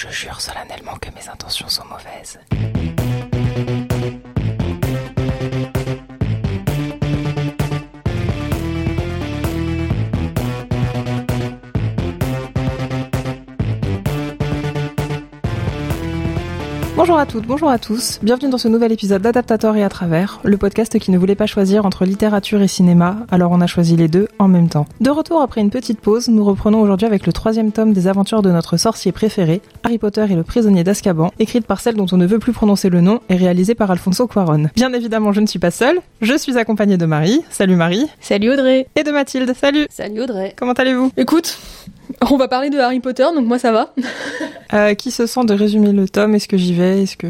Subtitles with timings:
[0.00, 2.38] Je jure solennellement que mes intentions sont mauvaises.
[17.00, 20.38] Bonjour à toutes, bonjour à tous, bienvenue dans ce nouvel épisode d'Adaptator et à travers,
[20.44, 23.96] le podcast qui ne voulait pas choisir entre littérature et cinéma, alors on a choisi
[23.96, 24.84] les deux en même temps.
[25.00, 28.42] De retour après une petite pause, nous reprenons aujourd'hui avec le troisième tome des aventures
[28.42, 32.18] de notre sorcier préféré, Harry Potter et le prisonnier d'Azkaban, écrite par celle dont on
[32.18, 34.68] ne veut plus prononcer le nom et réalisée par Alfonso Cuaron.
[34.76, 38.52] Bien évidemment, je ne suis pas seule, je suis accompagnée de Marie, salut Marie, Salut
[38.52, 38.88] Audrey.
[38.94, 39.86] Et de Mathilde, salut.
[39.88, 40.52] Salut Audrey.
[40.54, 41.12] Comment allez-vous?
[41.16, 41.58] Écoute,
[42.30, 43.94] on va parler de Harry Potter, donc moi ça va.
[44.74, 46.34] euh, Qui se sent de résumer le tome?
[46.34, 47.02] Est-ce que j'y vais?
[47.02, 47.26] Est-ce que...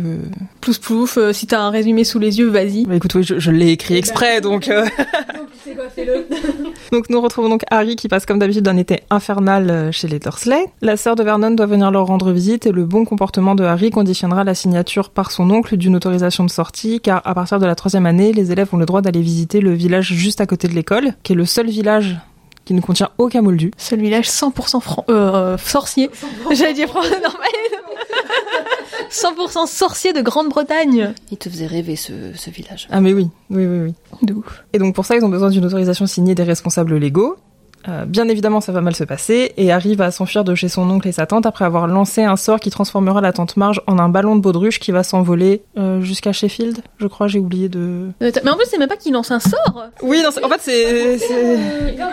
[0.60, 2.86] Plouf plouf, euh, si t'as un résumé sous les yeux, vas-y.
[2.86, 4.68] Bah écoute, oui, je, je l'ai écrit exprès, donc...
[4.68, 4.86] euh,
[6.92, 10.66] Donc nous retrouvons donc Harry qui passe comme d'habitude d'un été infernal chez les Dursley.
[10.80, 13.90] La sœur de Vernon doit venir leur rendre visite et le bon comportement de Harry
[13.90, 17.74] conditionnera la signature par son oncle d'une autorisation de sortie car à partir de la
[17.74, 20.74] troisième année, les élèves ont le droit d'aller visiter le village juste à côté de
[20.74, 22.16] l'école, qui est le seul village
[22.64, 23.70] qui ne contient aucun moldu.
[23.92, 26.10] Village 100% fran- euh, sorcier.
[26.52, 27.48] J'allais dire fran- normal.
[29.10, 31.14] 100% sorcier de Grande-Bretagne.
[31.30, 32.86] Il te faisait rêver ce, ce village.
[32.90, 33.94] Ah mais oui, oui, oui, oui.
[34.22, 34.64] De ouf.
[34.72, 37.36] Et donc pour ça, ils ont besoin d'une autorisation signée des responsables légaux.
[37.88, 40.88] Euh, bien évidemment, ça va mal se passer et Harry va s'enfuir de chez son
[40.90, 43.98] oncle et sa tante après avoir lancé un sort qui transformera la tante Marge en
[43.98, 46.78] un ballon de baudruche qui va s'envoler euh, jusqu'à Sheffield.
[46.98, 48.10] Je crois, j'ai oublié de.
[48.22, 49.86] Euh, Mais en plus, c'est même pas qu'il lance un sort.
[50.02, 51.18] Oui, non, c'est- en fait, c'est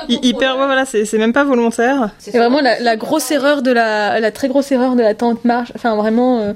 [0.07, 0.57] hyper.
[0.57, 2.11] Ouais, voilà, c'est c'est même pas volontaire.
[2.19, 5.43] C'est vraiment la, la grosse erreur de la, la très grosse erreur de la tante
[5.45, 5.71] Marge.
[5.75, 6.39] Enfin, vraiment.
[6.39, 6.53] euh,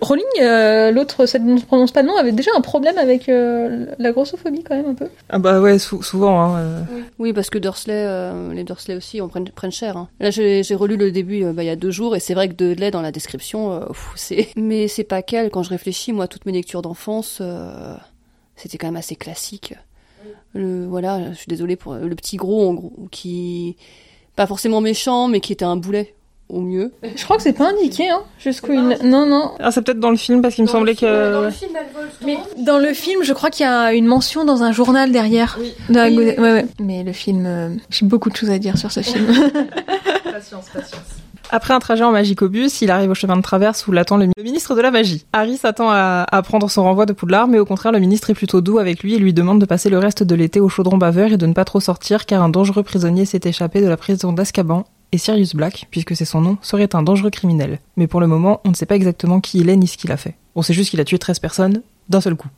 [0.00, 2.98] Rowling, euh, l'autre, celle dont on ne prononce pas le nom, avait déjà un problème
[2.98, 5.08] avec euh, la grossophobie quand même un peu.
[5.28, 6.40] Ah bah ouais, sou- souvent.
[6.40, 6.82] Hein, euh.
[7.18, 9.96] Oui, parce que Dursley, euh, les Dursley aussi, on prenne, prennent cher.
[9.96, 10.08] hein.
[10.20, 12.48] Là, j'ai relu le début euh, bah, il y a deux jours, et c'est vrai
[12.48, 13.80] que Dudley, dans la description, euh,
[14.16, 14.48] c'est...
[14.56, 17.94] Mais c'est pas qu'elle, quand je réfléchis, moi, toutes mes lectures d'enfance, euh,
[18.56, 19.74] c'était quand même assez classique.
[20.54, 23.76] Le, voilà, je suis désolée pour le petit gros, en gros, qui...
[24.36, 26.12] Pas forcément méchant, mais qui était un boulet,
[26.48, 26.92] au mieux.
[27.16, 28.98] Je crois que c'est pas indiqué, hein, jusqu'où il...
[29.08, 29.52] Non, non.
[29.60, 31.48] Ah, c'est peut-être dans le film parce qu'il me semblait que.
[32.24, 35.56] Mais dans le film, je crois qu'il y a une mention dans un journal derrière.
[35.60, 35.72] Oui.
[35.88, 36.66] De la Gaude- ouais, ouais.
[36.80, 39.26] Mais le film, euh, j'ai beaucoup de choses à dire sur ce film.
[40.24, 41.00] Patience, patience.
[41.50, 44.42] Après un trajet en magicobus, il arrive au chemin de traverse où l'attend le, le
[44.42, 45.24] ministre de la magie.
[45.32, 48.34] Harry s'attend à, à prendre son renvoi de Poudlard, mais au contraire, le ministre est
[48.34, 50.96] plutôt doux avec lui et lui demande de passer le reste de l'été au chaudron
[50.96, 53.96] baveur et de ne pas trop sortir car un dangereux prisonnier s'est échappé de la
[53.96, 57.78] prison d'Azkaban et Sirius Black, puisque c'est son nom, serait un dangereux criminel.
[57.96, 60.10] Mais pour le moment, on ne sait pas exactement qui il est ni ce qu'il
[60.12, 60.34] a fait.
[60.56, 62.48] On sait juste qu'il a tué 13 personnes d'un seul coup.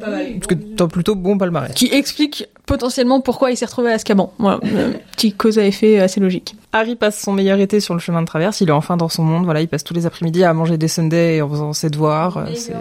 [0.00, 1.72] Parce que t'as plutôt bon palmarès.
[1.74, 4.32] qui explique potentiellement pourquoi il s'est retrouvé à Azkaban.
[4.38, 6.54] Voilà, euh, petit cause à effet assez logique.
[6.72, 9.24] Harry passe son meilleur été sur le chemin de traverse, il est enfin dans son
[9.24, 12.38] monde, voilà, il passe tous les après-midi à manger des sundaes en faisant ses devoirs.
[12.38, 12.72] euh, c'est-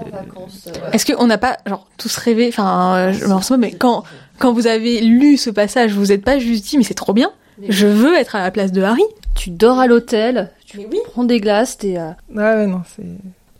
[0.94, 4.04] Est-ce qu'on n'a pas, genre, tous rêvé, enfin, euh, je- en ce moment, mais quand,
[4.40, 7.32] quand vous avez lu ce passage, vous êtes pas juste dit, mais c'est trop bien,
[7.68, 9.04] je veux être à la place de Harry.
[9.36, 10.80] Tu dors à l'hôtel, tu
[11.12, 11.98] prends des glaces, t'es...
[11.98, 13.04] euh, Ouais, ouais, non, c'est.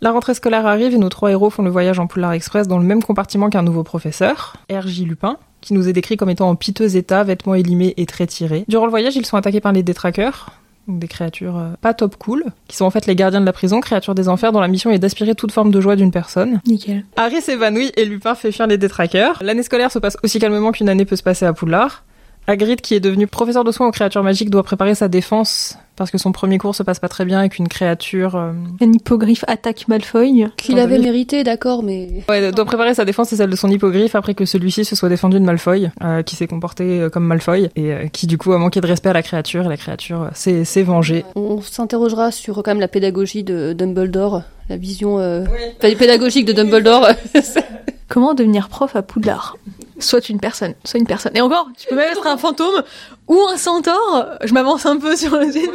[0.02, 2.78] La rentrée scolaire arrive et nos trois héros font le voyage en Poulard Express dans
[2.78, 5.04] le même compartiment qu'un nouveau professeur, R.J.
[5.04, 8.64] Lupin, qui nous est décrit comme étant en piteux état, vêtements élimés et très tirés.
[8.68, 10.50] Durant le voyage, ils sont attaqués par les détraqueurs,
[10.86, 13.52] donc des créatures euh, pas top cool, qui sont en fait les gardiens de la
[13.54, 16.60] prison, créatures des enfers dont la mission est d'aspirer toute forme de joie d'une personne.
[16.66, 17.04] Nickel.
[17.16, 19.38] Harry s'évanouit et Lupin fait fuir les détraqueurs.
[19.42, 22.04] L'année scolaire se passe aussi calmement qu'une année peut se passer à Poudlard.
[22.48, 26.10] Hagrid, qui est devenu professeur de soins aux créatures magiques, doit préparer sa défense parce
[26.10, 28.52] que son premier cours se passe pas très bien et qu'une créature euh,
[28.82, 30.46] Un hippogriffe attaque Malfoy.
[30.58, 32.22] Qu'il avait mérité, d'accord, mais...
[32.28, 35.08] ouais, doit préparer sa défense et celle de son hippogriffe après que celui-ci se soit
[35.08, 38.52] défendu de Malfoy, euh, qui s'est comporté euh, comme Malfoy et euh, qui du coup
[38.52, 41.24] a manqué de respect à la créature et la créature euh, s'est s'est vengée.
[41.34, 45.44] On s'interrogera sur quand même la pédagogie de Dumbledore, la vision euh,
[45.80, 47.08] pé- pédagogique de Dumbledore.
[48.08, 49.56] Comment devenir prof à Poudlard
[49.98, 51.32] Soit une personne, soit une personne.
[51.34, 52.82] Et encore, tu peux même être un fantôme
[53.28, 54.26] ou un centaure.
[54.44, 55.70] Je m'avance un peu sur le site.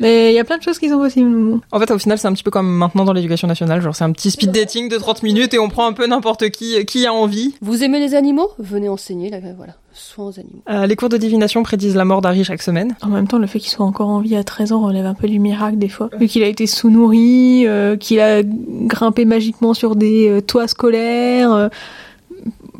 [0.00, 1.60] Mais il y a plein de choses qui sont possibles.
[1.70, 4.04] En fait, au final, c'est un petit peu comme maintenant dans l'éducation nationale, genre c'est
[4.04, 7.06] un petit speed dating de 30 minutes et on prend un peu n'importe qui qui
[7.06, 7.54] a envie.
[7.62, 8.50] Vous aimez les animaux?
[8.58, 9.74] Venez enseigner, là, voilà,
[10.18, 10.62] aux animaux.
[10.68, 12.94] Euh, les cours de divination prédisent la mort d'Harry chaque semaine.
[13.02, 15.14] En même temps, le fait qu'il soit encore en vie à 13 ans relève un
[15.14, 16.08] peu du miracle des fois.
[16.18, 21.52] Vu qu'il a été sous-nourri, euh, qu'il a grimpé magiquement sur des euh, toits scolaires.
[21.52, 21.68] euh,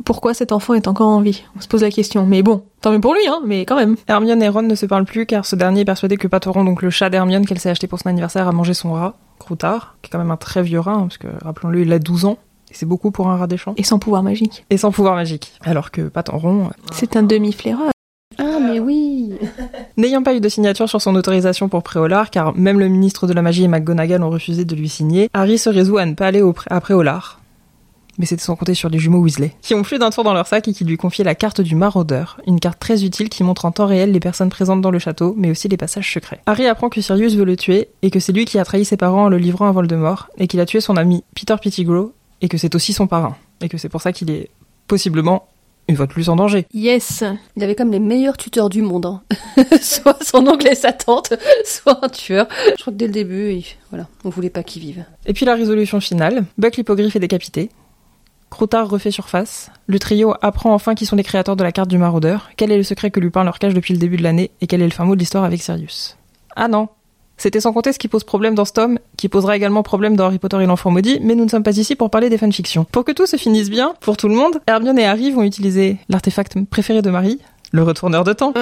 [0.05, 1.43] pourquoi cet enfant est encore en vie?
[1.57, 2.25] On se pose la question.
[2.25, 3.95] Mais bon, tant mieux pour lui, hein, mais quand même.
[4.07, 6.81] Hermione et Ron ne se parlent plus car ce dernier est persuadé que Patoron, donc
[6.81, 10.09] le chat d'Hermione qu'elle s'est acheté pour son anniversaire, a mangé son rat, Croutard, qui
[10.09, 12.37] est quand même un très vieux rat, hein, parce que rappelons-le, il a 12 ans.
[12.73, 13.75] Et c'est beaucoup pour un rat des champs.
[13.77, 14.65] Et sans pouvoir magique.
[14.71, 15.51] Et sans pouvoir magique.
[15.61, 17.91] Alors que Patoron, euh, C'est un demi-flaireur.
[18.39, 19.33] Ah, mais oui
[19.97, 23.33] N'ayant pas eu de signature sur son autorisation pour Préolard, car même le ministre de
[23.33, 26.25] la Magie et McGonagall ont refusé de lui signer, Harry se résout à ne pas
[26.25, 27.41] aller au à Préolard.
[28.17, 30.47] Mais c'était sans compter sur les jumeaux Weasley, qui ont plus d'un tour dans leur
[30.47, 33.65] sac et qui lui confiaient la carte du maraudeur, une carte très utile qui montre
[33.65, 36.41] en temps réel les personnes présentes dans le château, mais aussi les passages secrets.
[36.47, 38.97] Harry apprend que Sirius veut le tuer, et que c'est lui qui a trahi ses
[38.97, 42.11] parents en le livrant à Voldemort, et qu'il a tué son ami Peter Pettigrew,
[42.43, 44.49] et que c'est aussi son parrain, et que c'est pour ça qu'il est
[44.87, 45.47] possiblement
[45.87, 46.67] une fois de plus en danger.
[46.73, 47.23] Yes
[47.55, 49.05] Il avait comme les meilleurs tuteurs du monde.
[49.05, 49.23] Hein.
[49.81, 51.33] soit son oncle et sa tante,
[51.65, 52.47] soit un tueur.
[52.77, 55.05] Je crois que dès le début, voilà, on voulait pas qu'il vive.
[55.25, 57.69] Et puis la résolution finale, Buck l'hippogriffe est décapité.
[58.49, 59.71] Croutard refait surface.
[59.87, 62.77] Le trio apprend enfin qui sont les créateurs de la carte du maraudeur, quel est
[62.77, 64.91] le secret que Lupin leur cache depuis le début de l'année, et quel est le
[64.91, 66.17] fin mot de l'histoire avec Sirius?
[66.55, 66.89] Ah non,
[67.37, 70.25] c'était sans compter ce qui pose problème dans ce tome, qui posera également problème dans
[70.25, 72.85] Harry Potter et l'enfant maudit, mais nous ne sommes pas ici pour parler des fanfictions.
[72.91, 75.97] Pour que tout se finisse bien, pour tout le monde, Hermione et Harry vont utiliser
[76.09, 77.39] l'artefact préféré de Marie,
[77.71, 78.53] le retourneur de temps.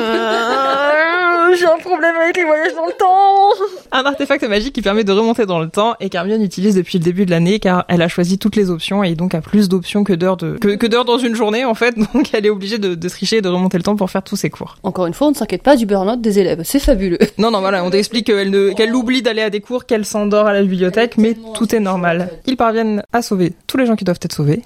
[1.58, 5.12] J'ai un problème avec les voyages dans le temps Un artefact magique qui permet de
[5.12, 8.08] remonter dans le temps et qu'Hermione utilise depuis le début de l'année car elle a
[8.08, 10.58] choisi toutes les options et donc a plus d'options que d'heures de...
[10.58, 13.42] que, d'heures dans une journée en fait, donc elle est obligée de, de tricher et
[13.42, 14.76] de remonter le temps pour faire tous ses cours.
[14.84, 17.20] Encore une fois, on ne s'inquiète pas du burn-out des élèves, c'est fabuleux.
[17.38, 18.72] Non, non, voilà, on t'explique qu'elle ne...
[18.74, 22.30] qu'elle oublie d'aller à des cours, qu'elle s'endort à la bibliothèque, mais tout est normal.
[22.46, 24.62] Ils parviennent à sauver tous les gens qui doivent être sauvés.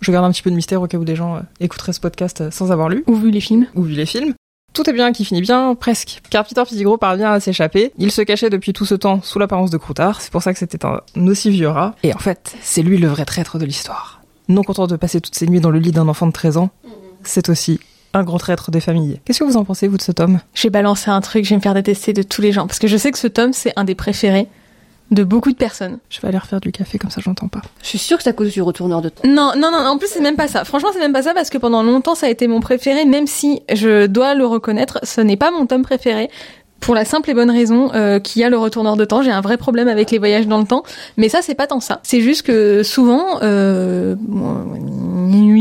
[0.00, 2.00] Je garde un petit peu de mystère au cas où des gens euh, écouteraient ce
[2.00, 3.04] podcast euh, sans avoir lu.
[3.06, 3.66] Ou vu les films.
[3.74, 4.34] Ou vu les films.
[4.74, 6.20] Tout est bien qui finit bien, presque.
[6.30, 7.92] Car Peter Pettigrew parvient à s'échapper.
[7.96, 10.20] Il se cachait depuis tout ce temps sous l'apparence de Croutard.
[10.20, 11.94] C'est pour ça que c'était un aussi vieux rat.
[12.02, 14.20] Et en fait, c'est lui le vrai traître de l'histoire.
[14.48, 16.70] Non content de passer toutes ses nuits dans le lit d'un enfant de 13 ans,
[17.22, 17.78] c'est aussi
[18.14, 19.20] un grand traître des familles.
[19.24, 20.40] Qu'est-ce que vous en pensez, vous, de ce tome?
[20.54, 22.66] J'ai balancé un truc, je vais me faire détester de tous les gens.
[22.66, 24.48] Parce que je sais que ce tome, c'est un des préférés
[25.10, 25.98] de beaucoup de personnes.
[26.08, 27.62] Je vais aller refaire du café comme ça j'entends pas.
[27.82, 29.22] Je suis sûre que c'est à cause du retourneur de temps.
[29.28, 30.64] Non, non, non, en plus c'est même pas ça.
[30.64, 33.26] Franchement, c'est même pas ça parce que pendant longtemps ça a été mon préféré, même
[33.26, 36.30] si je dois le reconnaître, ce n'est pas mon tome préféré.
[36.80, 39.30] Pour la simple et bonne raison euh, qu'il y a le retourneur de temps, j'ai
[39.30, 40.82] un vrai problème avec les voyages dans le temps,
[41.16, 42.00] mais ça c'est pas tant ça.
[42.02, 44.14] C'est juste que souvent, euh,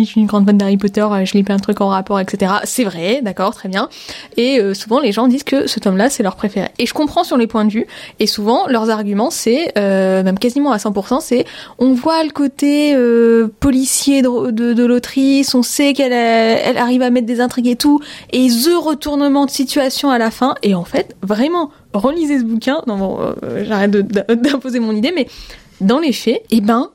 [0.03, 2.19] je suis une grande fan d'Harry Potter, euh, je lis plein de trucs en rapport,
[2.19, 2.53] etc.
[2.63, 3.89] C'est vrai, d'accord, très bien.
[4.37, 6.69] Et euh, souvent, les gens disent que ce tome-là, c'est leur préféré.
[6.79, 7.87] Et je comprends sur les points de vue.
[8.19, 11.45] Et souvent, leurs arguments, c'est, euh, même quasiment à 100%, c'est
[11.79, 12.95] on voit le côté
[13.59, 17.99] policier de, de, l'autrice, on sait qu'elle elle arrive à mettre des intrigues et tout,
[18.31, 20.55] et the retournement de situation à la fin.
[20.63, 22.81] Et en fait, vraiment, relisez ce bouquin.
[22.87, 25.27] Non, bon, j'arrête d'imposer mon idée, mais
[25.81, 26.89] dans les faits, eh ben,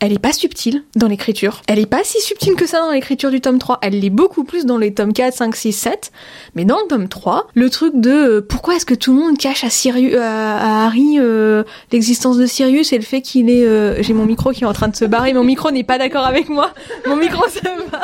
[0.00, 1.62] elle est pas subtile dans l'écriture.
[1.68, 3.78] Elle est pas si subtile que ça dans l'écriture du tome 3.
[3.82, 6.12] Elle l'est beaucoup plus dans les tomes 4, 5, 6, 7.
[6.54, 9.38] Mais dans le tome 3, le truc de euh, pourquoi est-ce que tout le monde
[9.38, 13.64] cache à, Sirius, à, Harry euh, l'existence de Sirius et le fait qu'il est...
[13.64, 15.32] Euh, j'ai mon micro qui est en train de se barrer.
[15.32, 16.72] Mon micro n'est pas d'accord avec moi.
[17.06, 17.60] Mon micro se
[17.90, 18.02] va.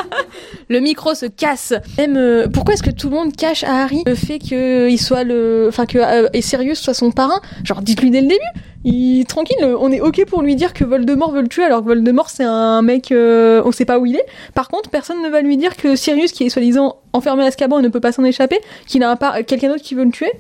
[0.69, 1.75] Le micro se casse.
[1.99, 5.67] Même pourquoi est-ce que tout le monde cache à Harry le fait qu'il soit le...
[5.69, 5.99] Enfin que
[6.35, 7.41] et Sirius soit son parrain?
[7.65, 8.41] Genre dites-lui dès le début
[8.85, 11.89] il tranquille, on est ok pour lui dire que Voldemort veut le tuer alors que
[11.89, 14.27] Voldemort c'est un mec, euh, on sait pas où il est.
[14.55, 17.81] Par contre, personne ne va lui dire que Sirius, qui est soi-disant enfermé à Azkaban
[17.81, 20.33] et ne peut pas s'en échapper, qu'il a un quelqu'un d'autre qui veut le tuer?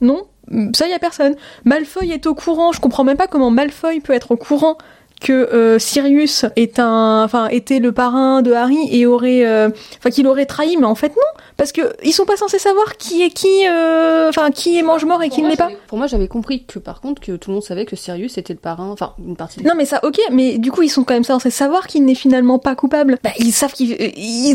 [0.00, 0.24] Non,
[0.74, 1.34] ça y a personne.
[1.64, 2.72] Malfoy est au courant.
[2.72, 4.76] Je comprends même pas comment Malfoy peut être au courant
[5.20, 10.10] que euh, Sirius est un, enfin, était le parrain de Harry et aurait, euh, enfin,
[10.10, 13.22] qu'il aurait trahi, mais en fait non, parce que ils sont pas censés savoir qui
[13.22, 15.70] est qui, euh, enfin, qui est mange-mort et qui ne l'est pas.
[15.86, 18.52] Pour moi, j'avais compris que par contre que tout le monde savait que Sirius était
[18.52, 19.62] le parrain, enfin, une partie.
[19.62, 22.14] Non, mais ça, ok, mais du coup, ils sont quand même censés savoir qu'il n'est
[22.14, 23.18] finalement pas coupable.
[23.22, 23.96] Bah, ils savent qu'ils,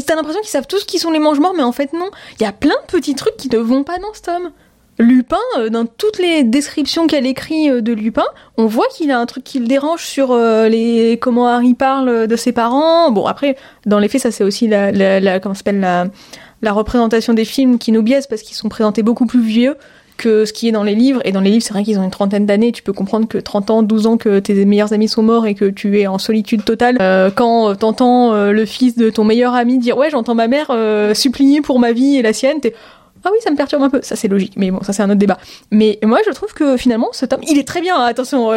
[0.06, 2.10] t'as l'impression qu'ils savent tous qui sont les mange-morts, mais en fait non.
[2.40, 4.52] Il y a plein de petits trucs qui ne vont pas dans ce tome.
[5.00, 8.26] Lupin, euh, dans toutes les descriptions qu'elle écrit euh, de Lupin,
[8.58, 12.28] on voit qu'il a un truc qui le dérange sur euh, les comment Harry parle
[12.28, 13.12] de ses parents.
[13.12, 18.04] Bon, après, dans les faits, ça c'est aussi la, la, représentation des films qui nous
[18.04, 19.76] biaise parce qu'ils sont présentés beaucoup plus vieux
[20.18, 21.22] que ce qui est dans les livres.
[21.26, 22.72] Et dans les livres, c'est vrai qu'ils ont une trentaine d'années.
[22.72, 25.56] Tu peux comprendre que 30 ans, 12 ans, que tes meilleurs amis sont morts et
[25.56, 26.98] que tu es en solitude totale.
[27.36, 30.72] quand t'entends le fils de ton meilleur ami dire ouais, j'entends ma mère
[31.16, 32.76] supplier pour ma vie et la sienne, t'es
[33.24, 34.02] ah oui, ça me perturbe un peu.
[34.02, 34.54] Ça, c'est logique.
[34.58, 35.38] Mais bon, ça, c'est un autre débat.
[35.70, 37.96] Mais moi, je trouve que finalement, ce tome, il est très bien.
[37.96, 38.52] Hein, attention,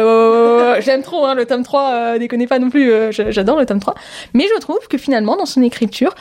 [0.79, 1.91] j'aime trop hein, le tome 3.
[1.93, 2.91] Euh, déconnez pas non plus.
[2.91, 3.95] Euh, j'adore le tome 3.
[4.33, 6.15] Mais je trouve que finalement, dans son écriture,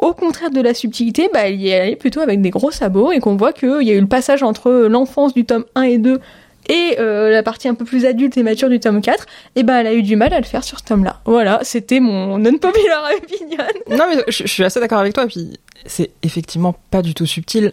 [0.00, 3.20] au contraire de la subtilité, bah, il y est plutôt avec des gros sabots et
[3.20, 6.20] qu'on voit qu'il y a eu le passage entre l'enfance du tome 1 et 2
[6.68, 9.78] et euh, la partie un peu plus adulte et mature du tome 4, et ben
[9.78, 11.20] elle a eu du mal à le faire sur ce tome-là.
[11.24, 13.58] Voilà, c'était mon non-popular opinion.
[13.96, 15.52] non mais je, je suis assez d'accord avec toi, et puis
[15.84, 17.72] c'est effectivement pas du tout subtil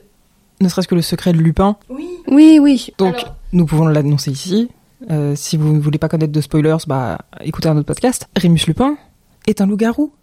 [0.62, 1.78] ne serait-ce que le secret de Lupin.
[1.90, 2.90] Oui, oui, oui.
[2.98, 4.70] Donc, nous pouvons l'annoncer ici.
[5.12, 8.28] Euh, si vous ne voulez pas connaître de spoilers, bah, écoutez un autre podcast.
[8.36, 8.96] Rémus Lupin
[9.48, 10.14] est un loup-garou.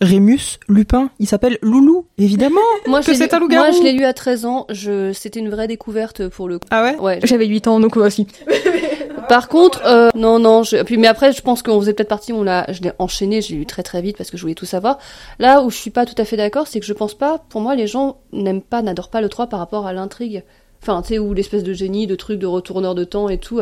[0.00, 2.60] Rémus, Lupin, il s'appelle Loulou, évidemment.
[2.86, 3.66] Moi, que je l'ai c'est lu- un loup-garou.
[3.66, 4.66] Moi, je l'ai lu à 13 ans.
[4.70, 5.12] Je...
[5.12, 6.66] C'était une vraie découverte pour le coup.
[6.70, 7.20] Ah ouais Ouais.
[7.24, 8.26] J'avais 8 ans, donc aussi.
[9.28, 10.62] Par contre, euh, non, non.
[10.62, 10.82] Je...
[10.82, 12.32] Puis, mais après, je pense qu'on faisait peut-être partie.
[12.32, 13.42] On l'a, je l'ai enchaîné.
[13.42, 14.98] J'ai lu très très vite parce que je voulais tout savoir.
[15.38, 17.38] Là où je suis pas tout à fait d'accord, c'est que je pense pas.
[17.50, 20.42] Pour moi, les gens n'aiment pas, n'adorent pas le 3 par rapport à l'intrigue.
[20.82, 23.60] Enfin, tu sais, où l'espèce de génie, de truc, de retourneur de temps et tout.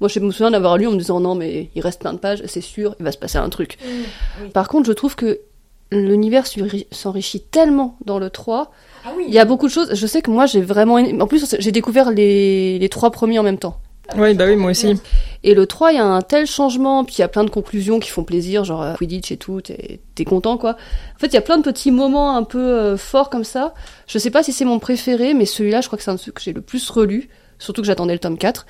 [0.00, 2.18] Moi, je me souviens d'avoir lu en me disant non, mais il reste plein de
[2.18, 3.78] pages, c'est sûr, il va se passer un truc.
[4.54, 5.40] Par contre, je trouve que
[5.92, 8.70] l'univers s'enri- s'enrichit tellement dans le 3.
[9.26, 9.94] Il y a beaucoup de choses.
[9.94, 10.94] Je sais que moi, j'ai vraiment.
[10.94, 13.78] En plus, j'ai découvert les, les trois premiers en même temps.
[14.16, 14.94] Oui, bah oui, moi aussi.
[15.44, 17.50] Et le 3, il y a un tel changement, puis il y a plein de
[17.50, 20.72] conclusions qui font plaisir, genre euh, Quidditch et tout, t'es t'es content quoi.
[20.72, 23.74] En fait, il y a plein de petits moments un peu euh, forts comme ça.
[24.06, 26.20] Je sais pas si c'est mon préféré, mais celui-là, je crois que c'est un de
[26.20, 28.66] ceux que j'ai le plus relu, surtout que j'attendais le tome 4.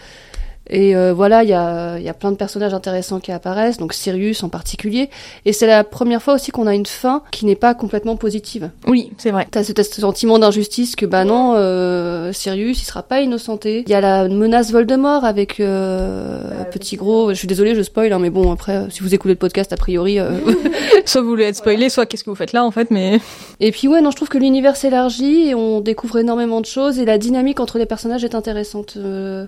[0.73, 3.77] Et euh, voilà, il y a, il y a plein de personnages intéressants qui apparaissent,
[3.77, 5.11] donc Sirius en particulier.
[5.45, 8.71] Et c'est la première fois aussi qu'on a une fin qui n'est pas complètement positive.
[8.87, 9.47] Oui, c'est vrai.
[9.51, 13.85] T'as ce, t'as ce sentiment d'injustice que bah non, euh, Sirius, il sera pas innocenté.
[13.87, 17.29] Il y a la menace Voldemort avec euh, Petit Gros.
[17.31, 19.73] Je suis désolée, je spoil, hein, mais bon après, euh, si vous écoutez le podcast,
[19.75, 20.19] a priori.
[20.19, 20.31] euh,
[21.05, 23.21] Soit vous voulez être spoilé, soit qu'est-ce que vous faites là en fait, mais.
[23.61, 26.99] et puis ouais, non, je trouve que l'univers s'élargit et on découvre énormément de choses
[26.99, 28.95] et la dynamique entre les personnages est intéressante.
[28.97, 29.47] Euh,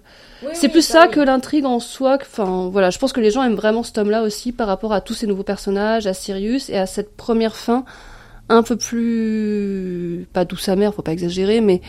[0.53, 2.19] c'est plus ça que l'intrigue en soi.
[2.21, 5.01] Enfin voilà, je pense que les gens aiment vraiment ce tome-là aussi par rapport à
[5.01, 7.85] tous ces nouveaux personnages, à Sirius et à cette première fin
[8.49, 11.81] un peu plus pas douce amère, faut pas exagérer, mais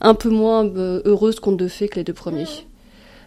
[0.00, 2.46] un peu moins euh, heureuse conte de fées que les deux premiers.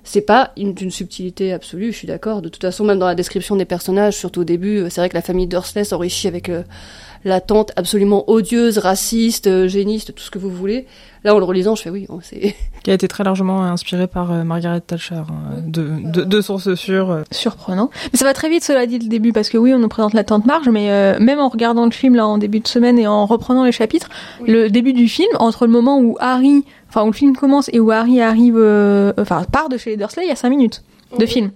[0.04, 2.42] C'est pas une- d'une subtilité absolue, je suis d'accord.
[2.42, 5.10] De toute façon, même dans la description des personnages, surtout au début, euh, c'est vrai
[5.10, 6.64] que la famille Dursley s'enrichit avec euh,
[7.26, 10.86] la tante absolument odieuse, raciste, euh, géniste, tout ce que vous voulez.
[11.28, 14.32] Là, en le relisant, je fais oui, c'est Qui a été très largement inspiré par
[14.32, 17.12] euh, Margaret Thatcher, hein, de, de, de sources sûres.
[17.12, 17.24] euh.
[17.32, 17.90] Surprenant.
[18.14, 20.14] Mais ça va très vite, cela dit, le début, parce que oui, on nous présente
[20.14, 22.98] la tante Marge, mais euh, même en regardant le film là en début de semaine
[22.98, 24.08] et en reprenant les chapitres,
[24.46, 27.82] le début du film, entre le moment où Harry, enfin où le film commence et
[27.82, 30.82] où Harry arrive, euh, enfin part de chez les Dursley, il y a cinq minutes
[31.20, 31.52] de film.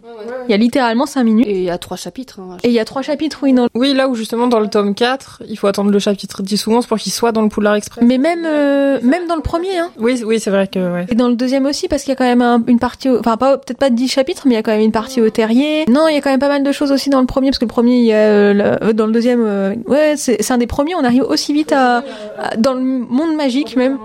[0.48, 1.46] Il y a littéralement cinq minutes.
[1.46, 2.40] Et il y a trois chapitres.
[2.40, 2.56] hein.
[2.64, 4.96] Et il y a trois chapitres, oui, dans Oui, là où justement dans le tome
[4.96, 7.76] 4, il faut attendre le chapitre 10 ou 11 pour qu'il soit dans le Poulard
[7.76, 8.02] Express.
[8.08, 9.90] mais même euh, même dans le premier, hein.
[10.00, 11.06] Oui, oui, c'est vrai que ouais.
[11.10, 13.20] Et dans le deuxième aussi, parce qu'il y a quand même un- une partie, au-
[13.20, 15.30] enfin pas peut-être pas 10 chapitres, mais il y a quand même une partie au
[15.30, 15.86] terrier.
[15.90, 17.60] Non, il y a quand même pas mal de choses aussi dans le premier, parce
[17.60, 20.42] que le premier, il y a, euh, le- euh, dans le deuxième, euh, ouais, c'est
[20.42, 21.98] c'est un des premiers, on arrive aussi vite à,
[22.40, 23.98] à- dans le monde magique même,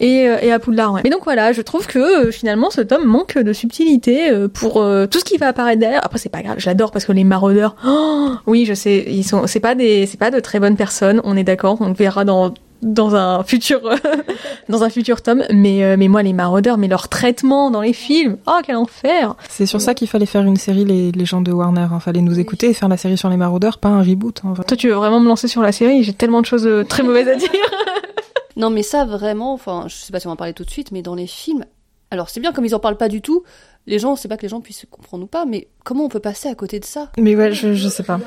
[0.00, 0.92] et, et à Poudlard.
[0.94, 1.00] Ouais.
[1.04, 5.18] Mais donc voilà, je trouve que finalement ce tome manque de subtilité pour euh, tout
[5.18, 6.00] ce qui va apparaître derrière.
[6.04, 9.24] Après c'est pas grave, je l'adore parce que les maraudeurs, oh, oui je sais, ils
[9.24, 11.94] sont, c'est pas des, c'est pas de très bonnes personnes, on est d'accord, on le
[11.94, 12.52] verra dans
[12.82, 13.80] dans un futur
[14.68, 17.92] dans un futur tome mais euh, mais moi les maraudeurs mais leur traitement dans les
[17.92, 21.40] films oh quel enfer C'est sur ça qu'il fallait faire une série, les, les gens
[21.40, 21.86] de Warner.
[21.94, 24.40] Il fallait nous écouter et faire la série sur les maraudeurs, pas un reboot.
[24.44, 26.02] hein, toi tu veux vraiment me lancer sur la série?
[26.02, 27.48] J'ai tellement de choses euh, très mauvaises à dire
[28.56, 30.70] Non, mais ça vraiment, enfin, je sais pas si on va en parler tout de
[30.70, 31.64] suite, mais dans les films,
[32.10, 33.44] alors c'est bien comme ils en parlent pas du tout.
[33.86, 36.20] Les gens, c'est pas que les gens puissent comprendre ou pas, mais comment on peut
[36.20, 37.10] passer à côté de ça?
[37.18, 38.20] Mais ouais, je, je sais pas.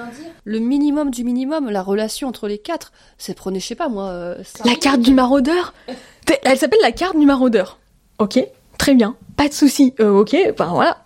[0.44, 4.10] Le minimum du minimum, la relation entre les quatre, c'est prenez, je sais pas moi.
[4.10, 4.36] euh,
[4.66, 5.74] la carte du maraudeur?
[6.44, 7.80] Elle s'appelle la carte du maraudeur.
[8.20, 8.40] Ok
[8.78, 9.94] très bien pas de souci.
[10.02, 10.98] Euh, ok enfin voilà.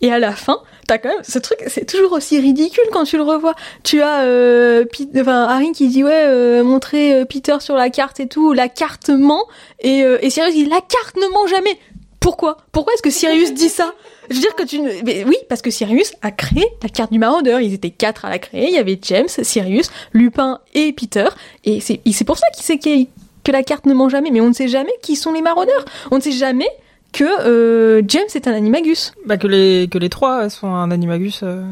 [0.00, 3.16] Et à la fin t'as quand même ce truc c'est toujours aussi ridicule quand tu
[3.18, 3.54] le revois.
[3.84, 7.90] Tu as euh, Pete- enfin, Harry qui dit ouais euh, montrer euh, Peter sur la
[7.90, 8.52] carte et tout.
[8.54, 9.44] La carte ment
[9.80, 11.78] et, euh, et Sirius dit la carte ne ment jamais
[12.20, 12.58] pourquoi?
[12.70, 13.92] Pourquoi est-ce que Sirius dit ça?
[14.28, 14.90] Je veux dire que tu ne...
[15.26, 17.60] oui, parce que Sirius a créé la carte du maraudeur.
[17.60, 18.68] Ils étaient quatre à la créer.
[18.68, 21.26] Il y avait James, Sirius, Lupin et Peter.
[21.64, 24.30] Et c'est pour ça qu'il sait que la carte ne ment jamais.
[24.30, 25.84] Mais on ne sait jamais qui sont les maraudeurs.
[26.10, 26.68] On ne sait jamais
[27.12, 29.12] que euh, James est un animagus.
[29.26, 31.40] Bah que les que les trois sont un animagus.
[31.42, 31.64] euh.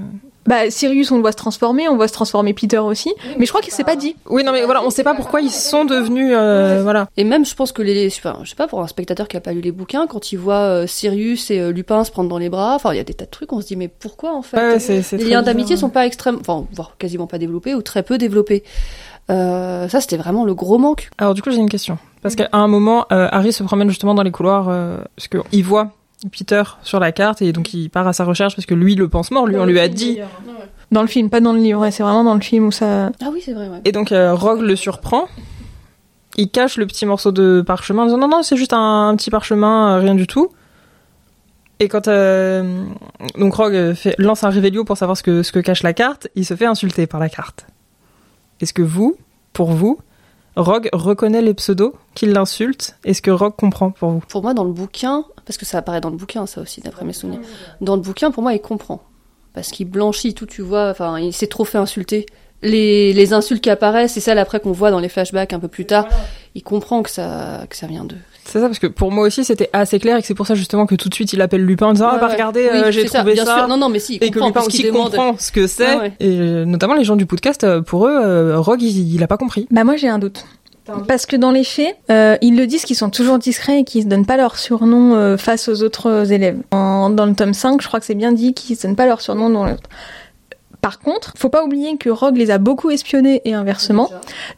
[0.49, 1.89] Bah, Sirius, on le voit se transformer.
[1.89, 3.13] On voit se transformer Peter aussi.
[3.39, 4.17] Mais je crois que c'est pas dit.
[4.31, 7.07] Oui, non mais voilà, on sait pas pourquoi ils sont devenus euh, voilà.
[7.19, 9.41] Et même, je pense que les, enfin, je sais pas, pour un spectateur qui a
[9.41, 12.39] pas lu les bouquins, quand il voit euh, Sirius et euh, Lupin se prendre dans
[12.39, 14.35] les bras, enfin, il y a des tas de trucs, on se dit, mais pourquoi
[14.35, 15.55] en fait Ouais, c'est c'est Les très liens bizarre.
[15.55, 18.65] d'amitié sont pas extrêmes, enfin, voire quasiment pas développés ou très peu développés.
[19.31, 21.11] Euh, ça, c'était vraiment le gros manque.
[21.19, 24.15] Alors du coup, j'ai une question parce qu'à un moment, euh, Harry se promène justement
[24.15, 25.93] dans les couloirs euh, parce que il voit
[26.33, 29.09] Peter sur la carte et donc il part à sa recherche parce que lui le
[29.09, 30.19] pense mort, lui on lui a dit
[30.91, 31.81] Dans le film, pas dans le livre.
[31.81, 33.11] ouais, C'est vraiment dans le film où ça.
[33.23, 33.81] Ah oui, c'est vrai, ouais.
[33.85, 35.29] Et donc euh, Rogue le surprend.
[36.37, 39.17] Il cache le petit morceau de parchemin en disant non non c'est juste un, un
[39.17, 40.51] petit parchemin euh, rien du tout.
[41.81, 42.85] Et quand euh,
[43.39, 46.29] donc Rogue fait, lance un révélio pour savoir ce que ce que cache la carte,
[46.35, 47.67] il se fait insulter par la carte.
[48.61, 49.17] Est-ce que vous,
[49.53, 49.99] pour vous,
[50.59, 54.23] Rogue reconnaît les pseudos qu'il l'insulte Est-ce que Rogue comprend pour vous?
[54.29, 57.05] Pour moi, dans le bouquin, parce que ça apparaît dans le bouquin, ça aussi, d'après
[57.05, 57.41] mes souvenirs.
[57.81, 59.01] Dans le bouquin, pour moi, il comprend.
[59.55, 62.27] Parce qu'il blanchit tout, tu vois, enfin, il s'est trop fait insulter
[62.63, 65.69] les, les insultes qui apparaissent, c'est celles après qu'on voit dans les flashbacks un peu
[65.69, 66.09] plus tard,
[66.55, 68.19] il comprend que ça, que ça vient d'eux.
[68.51, 70.55] C'est ça, parce que pour moi aussi, c'était assez clair et que c'est pour ça
[70.55, 72.91] justement que tout de suite il appelle Lupin en disant Ah, bah regardez, Oui, euh,
[72.91, 73.57] j'ai c'est ça, trouvé bien ça.
[73.59, 73.69] sûr.
[73.69, 75.11] Non, non, mais si, il et que comprend Lupin puisqu'il aussi demande.
[75.11, 75.97] comprend ce que c'est.
[75.97, 76.13] Ouais.
[76.21, 79.37] Et euh, notamment les gens du podcast, euh, pour eux, Rogue, il, il a pas
[79.37, 79.67] compris.
[79.71, 80.45] Bah moi j'ai un doute.
[81.07, 84.05] Parce que dans les faits, euh, ils le disent qu'ils sont toujours discrets et qu'ils
[84.05, 86.57] se donnent pas leur surnom euh, face aux autres élèves.
[86.71, 89.05] En- dans le tome 5, je crois que c'est bien dit qu'ils se donnent pas
[89.05, 89.91] leur surnom dans l'autre.
[90.81, 94.09] Par contre, faut pas oublier que Rogue les a beaucoup espionnés et inversement.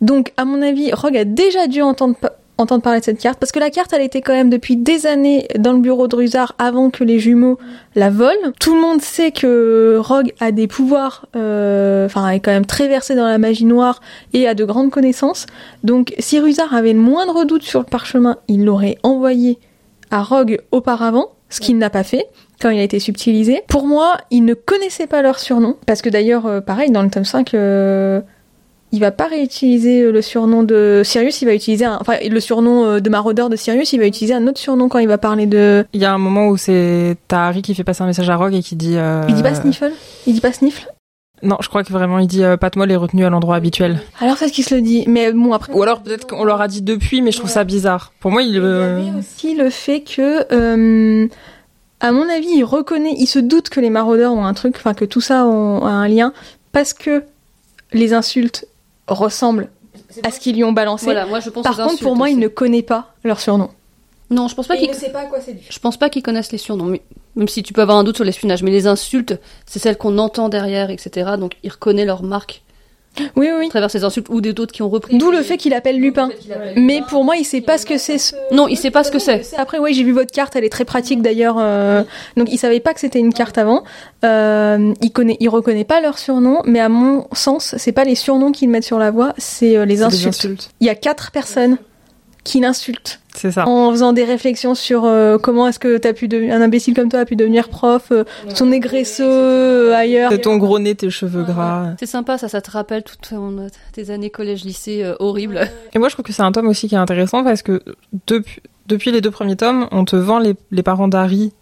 [0.02, 2.14] Donc, à mon avis, Rogue a déjà dû entendre,
[2.61, 5.07] entendre parler de cette carte, parce que la carte, elle était quand même depuis des
[5.07, 7.59] années dans le bureau de Rusard avant que les jumeaux
[7.95, 8.52] la volent.
[8.61, 12.88] Tout le monde sait que Rogue a des pouvoirs, euh, enfin, est quand même très
[12.88, 14.00] versé dans la magie noire
[14.33, 15.47] et a de grandes connaissances.
[15.85, 19.59] Donc, si Rusard avait le moindre doute sur le parchemin, il l'aurait envoyé
[20.11, 22.26] à Rogue auparavant, ce qu'il n'a pas fait
[22.61, 23.62] quand il a été subtilisé.
[23.69, 27.11] Pour moi, ils ne connaissaient pas leur surnom, parce que d'ailleurs, euh, pareil, dans le
[27.11, 28.21] tome 5, euh,
[28.92, 32.40] il va pas réutiliser euh, le surnom de Sirius, il va utiliser un, enfin, le
[32.40, 35.18] surnom euh, de maraudeur de Sirius, il va utiliser un autre surnom quand il va
[35.18, 35.87] parler de...
[35.92, 38.37] Il y a un moment où c'est t'as Harry qui fait passer un message à
[38.37, 38.97] Rogue et qui dit.
[38.97, 39.92] euh, Il dit pas Sniffle?
[40.26, 40.92] Il dit pas Sniffle?
[41.42, 44.00] Non, je crois que vraiment il dit euh, Pat Molle est retenu à l'endroit habituel.
[44.20, 45.73] Alors peut-être qu'il se le dit, mais bon après...
[45.73, 48.12] Ou alors peut-être qu'on leur a dit depuis, mais je trouve ça bizarre.
[48.20, 48.49] Pour moi, il.
[48.49, 51.28] Il y avait aussi le fait que,
[52.00, 54.92] à mon avis, il reconnaît, il se doute que les maraudeurs ont un truc, enfin
[54.94, 56.35] que tout ça a un lien,
[56.73, 57.23] parce que
[57.92, 58.66] les insultes
[59.11, 59.69] ressemblent
[60.23, 61.05] à ce qu'ils lui ont balancé.
[61.07, 62.35] Voilà, moi je pense Par contre, pour moi, aussi.
[62.35, 63.71] il ne connaît pas leur surnom.
[64.31, 64.95] Non, je pense pas qu'ils.
[64.95, 65.64] sait pas à quoi c'est dû.
[65.69, 67.02] Je pense pas qu'ils connaissent les surnoms, mais
[67.35, 70.19] même si tu peux avoir un doute sur l'espionnage, mais les insultes, c'est celles qu'on
[70.19, 71.33] entend derrière, etc.
[71.38, 72.62] Donc il reconnaît leur marque
[73.37, 75.19] Oui, oui, à travers ces insultes ou des d'autres qui ont repris.
[75.19, 76.31] D'où le fait qu'il appelle Lupin.
[76.76, 78.19] Mais pour moi, il sait pas ce que c'est.
[78.19, 79.43] ce- Non, il sait pas ce que c'est.
[79.59, 81.57] Après, oui, j'ai vu votre carte, elle est très pratique d'ailleurs.
[81.59, 82.02] euh,
[82.37, 83.83] Donc, il savait pas que c'était une carte avant.
[84.25, 88.14] Euh, il connaît, il reconnaît pas leur surnom, mais à mon sens, c'est pas les
[88.14, 90.29] surnoms qu'ils mettent sur la voie, c'est euh, les insultes.
[90.29, 90.71] insultes.
[90.81, 91.79] Il y a quatre personnes
[92.45, 93.66] qui l'insultent C'est ça.
[93.68, 97.08] en faisant des réflexions sur euh, comment est-ce que t'as pu devenir un imbécile comme
[97.08, 98.25] toi a pu devenir prof, euh,
[98.56, 100.30] ton négresseux euh, ailleurs.
[100.40, 101.94] Ton gros nez, tes cheveux gras.
[102.00, 105.60] C'est sympa, ça, ça te rappelle toutes ton- tes années collège-lycée euh, horribles.
[105.95, 107.82] Et moi, je trouve que c'est un tome aussi qui est intéressant parce que
[108.26, 111.52] depuis, depuis les deux premiers tomes, on te vend les, les parents d'Harry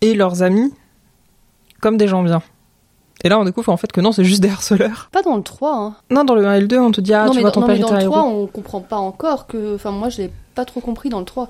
[0.00, 0.72] et leurs amis
[1.80, 2.42] comme des gens bien.
[3.24, 5.08] Et là, on découvre en fait que non, c'est juste des harceleurs.
[5.12, 5.96] Pas dans le 3, hein.
[6.10, 7.50] Non, dans le 1 et le 2, on te dit, ah, non, tu mais, vois,
[7.50, 8.42] dans, ton non, père mais dans un le 3, héros.
[8.42, 9.74] on comprend pas encore que.
[9.74, 11.48] Enfin, moi, je l'ai pas trop compris dans le 3.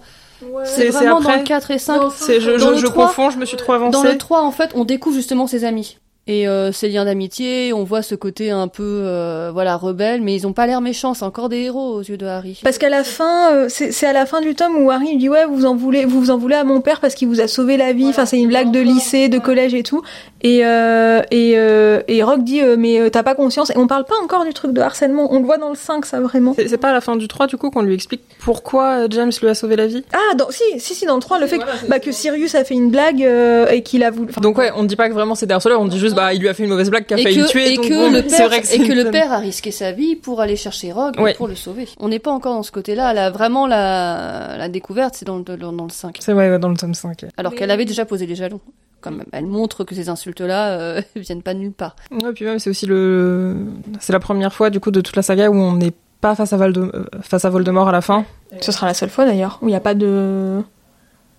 [0.64, 1.38] C'est- C'est vraiment dans après.
[1.38, 2.00] le 4 et 5.
[2.14, 3.92] C'est, je, Dans je, le je 3, confonds, je me suis trop avancée.
[3.92, 5.98] Dans le 3, en fait, on découvre justement ses amis.
[6.30, 10.34] Et euh, ses liens d'amitié, on voit ce côté un peu euh, voilà rebelle, mais
[10.34, 12.60] ils ont pas l'air méchants, c'est encore des héros aux yeux de Harry.
[12.62, 15.30] Parce qu'à la fin, euh, c'est à la fin du tome où Harry lui dit
[15.30, 17.48] ouais vous en voulez, vous vous en voulez à mon père parce qu'il vous a
[17.48, 18.08] sauvé la vie.
[18.08, 20.02] Enfin c'est une blague de lycée, de collège et tout.
[20.42, 23.70] Et euh, et euh, et Rogue dit euh, mais euh, t'as pas conscience.
[23.70, 25.32] Et on parle pas encore du truc de harcèlement.
[25.32, 26.54] On le voit dans le 5 ça vraiment.
[26.56, 29.48] C'est, pas à la fin du 3, du coup, qu'on lui explique pourquoi James lui
[29.48, 30.04] a sauvé la vie?
[30.12, 32.64] Ah dans si si si dans le 3 le fait que, bah, que Sirius a
[32.64, 34.30] fait une blague euh, et qu'il a voulu.
[34.30, 36.34] enfin, Donc ouais, on dit pas que vraiment c'est des harceleurs, on dit juste, bah,
[36.34, 37.72] il lui a fait une mauvaise blague qui a et failli que, le tuer.
[37.72, 39.38] et donc que bon, le c'est père, vrai que c'est et que le père a
[39.38, 41.88] risqué sa vie pour aller chercher Rogue et pour le sauver.
[42.00, 43.12] On n'est pas encore dans ce côté-là.
[43.14, 46.16] Là, vraiment, la, la découverte, c'est dans le, dans le 5.
[46.20, 47.26] C'est vrai, ouais, dans le tome 5.
[47.36, 48.60] Alors qu'elle avait déjà posé les jalons.
[49.00, 49.26] Quand même.
[49.30, 51.94] Elle montre que ces insultes-là euh, viennent pas de nulle part.
[52.10, 53.56] Ouais, puis même c'est aussi le,
[54.00, 56.52] c'est la première fois du coup de toute la saga où on n'est pas face
[56.52, 56.78] à, Valde...
[56.78, 58.24] euh, face à Voldemort à la fin.
[58.60, 60.60] Ce sera la seule fois d'ailleurs où il y a pas de.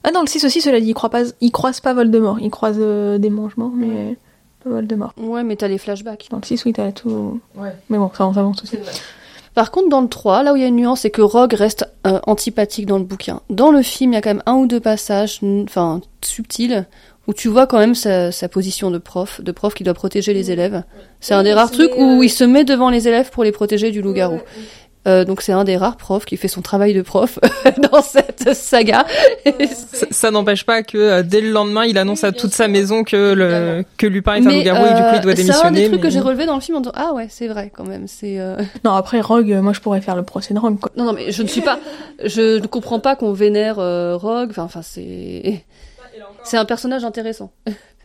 [0.06, 2.40] Ah non le 6 aussi cela dit il croise pas il croise pas Voldemort.
[2.40, 4.16] Il croise euh, des mangements mais
[4.66, 5.14] Voldemort.
[5.18, 6.28] Ouais, mais t'as les flashbacks.
[6.30, 7.40] Dans le 6 oui t'as tout.
[7.56, 7.74] Ouais.
[7.90, 8.78] Mais bon ça avance ça avance aussi.
[9.56, 11.54] Par contre, dans le 3, là où il y a une nuance, c'est que Rogue
[11.54, 13.42] reste euh, antipathique dans le bouquin.
[13.50, 16.86] Dans le film, il y a quand même un ou deux passages, enfin, subtils,
[17.28, 20.34] où tu vois quand même sa, sa position de prof, de prof qui doit protéger
[20.34, 20.84] les élèves.
[21.20, 23.92] C'est un des rares trucs où il se met devant les élèves pour les protéger
[23.92, 24.40] du loup-garou.
[25.08, 27.40] Euh, donc c'est un des rares profs qui fait son travail de prof
[27.92, 29.06] dans cette saga.
[29.46, 32.68] Et Ça, ça n'empêche pas que euh, dès le lendemain, il annonce à toute sa
[32.68, 35.54] maison que le que Lupin est un loup-garou et du coup il doit euh, démissionner.
[35.62, 37.28] C'est un des trucs mais- que j'ai relevé dans le film en disant ah ouais
[37.30, 40.24] c'est vrai quand même c'est euh, Non après Rogue euh, moi je pourrais faire le
[40.24, 40.92] procès de Rogue quoi.
[40.98, 41.80] non non mais je ne suis pas
[42.26, 45.64] je ne comprends pas qu'on vénère euh, Rogue enfin enfin c'est
[46.44, 47.52] c'est un personnage intéressant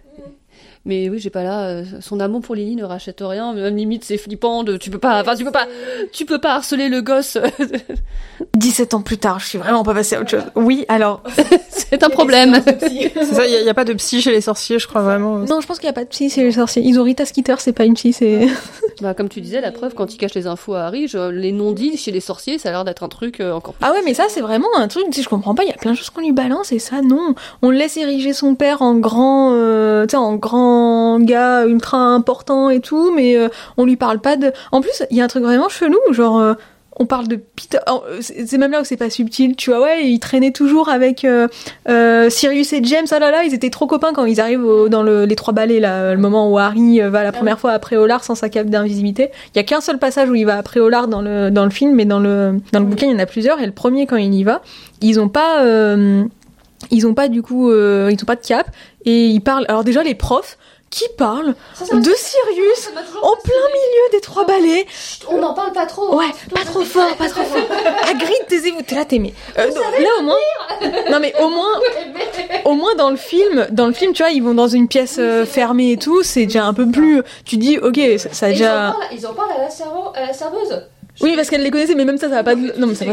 [0.84, 4.04] mais oui j'ai pas là euh, son amour pour Lily ne rachète rien même limite
[4.04, 5.66] c'est flippant de tu peux pas enfin tu peux pas
[6.12, 7.38] tu peux pas harceler le gosse
[8.56, 10.44] 17 ans plus tard je suis vraiment pas passée à autre chose.
[10.54, 11.22] Oui alors.
[11.68, 14.86] c'est un problème C'est ça, il n'y a, pas de psy chez les sorciers, je
[14.86, 15.38] crois vraiment.
[15.38, 16.82] Non je pense qu'il y a pas de psy c'est les sorciers.
[16.84, 18.46] Ils ont Rita Skeeter c'est pas une psy c'est.
[19.00, 21.52] bah comme tu disais la preuve quand il cache les infos à Harry je, les
[21.52, 24.02] non-dits chez les sorciers ça a l'air d'être un truc euh, encore plus Ah ouais,
[24.04, 25.92] mais ça, c'est vraiment un truc, tu sais, je comprends pas, il y a plein
[25.92, 27.34] de choses qu'on lui balance, et ça, non.
[27.62, 30.73] On laisse ériger son père en grand, euh, tu sais, en grand
[31.20, 34.52] gars ultra important et tout, mais euh, on lui parle pas de.
[34.72, 36.38] En plus, il y a un truc vraiment chelou, genre.
[36.38, 36.54] euh,
[36.96, 37.78] on parle de Peter.
[37.90, 39.80] oh, C'est même là où c'est pas subtil, tu vois.
[39.82, 41.48] Ouais, il traînait toujours avec euh,
[41.88, 43.06] euh, Sirius et James.
[43.10, 45.52] Ah là là, ils étaient trop copains quand ils arrivent au- dans le- les trois
[45.52, 48.68] balais, là, le moment où Harry va la première fois après Olar sans sa cape
[48.68, 49.30] d'invisibilité.
[49.52, 51.70] Il y a qu'un seul passage où il va après Olar dans le dans le
[51.70, 53.60] film, mais dans le dans le bouquin il y en a plusieurs.
[53.60, 54.62] Et le premier quand il y va,
[55.00, 56.22] ils ont pas euh,
[56.90, 58.66] ils ont pas du coup euh, ils ont pas de cap
[59.04, 59.64] et ils parlent.
[59.68, 60.58] Alors déjà les profs
[60.90, 61.56] qui parlent
[61.92, 64.86] de Sirius en plein milieu des trois balais.
[65.28, 66.16] On n'en parle pas trop.
[66.16, 67.66] Ouais, pas trop fort, pas trop fort.
[68.08, 68.82] Hagrid, taisez-vous.
[68.82, 69.34] T'es là, t'es mais.
[69.58, 70.36] euh, non, là au moins.
[71.10, 71.72] Non mais au moins,
[72.64, 75.16] au moins dans le film, dans le film, tu vois, ils vont dans une pièce
[75.18, 76.22] euh, fermée et tout.
[76.22, 77.22] C'est déjà un peu plus.
[77.44, 78.68] Tu dis, ok, ça, ça a Ils, en déjà.
[78.92, 80.80] parlent, ils en parlent à la, servo- à la serveuse.
[81.20, 82.54] Oui, parce qu'elle les connaissait, mais même ça, ça va pas.
[82.56, 83.12] de- Non mais ça va.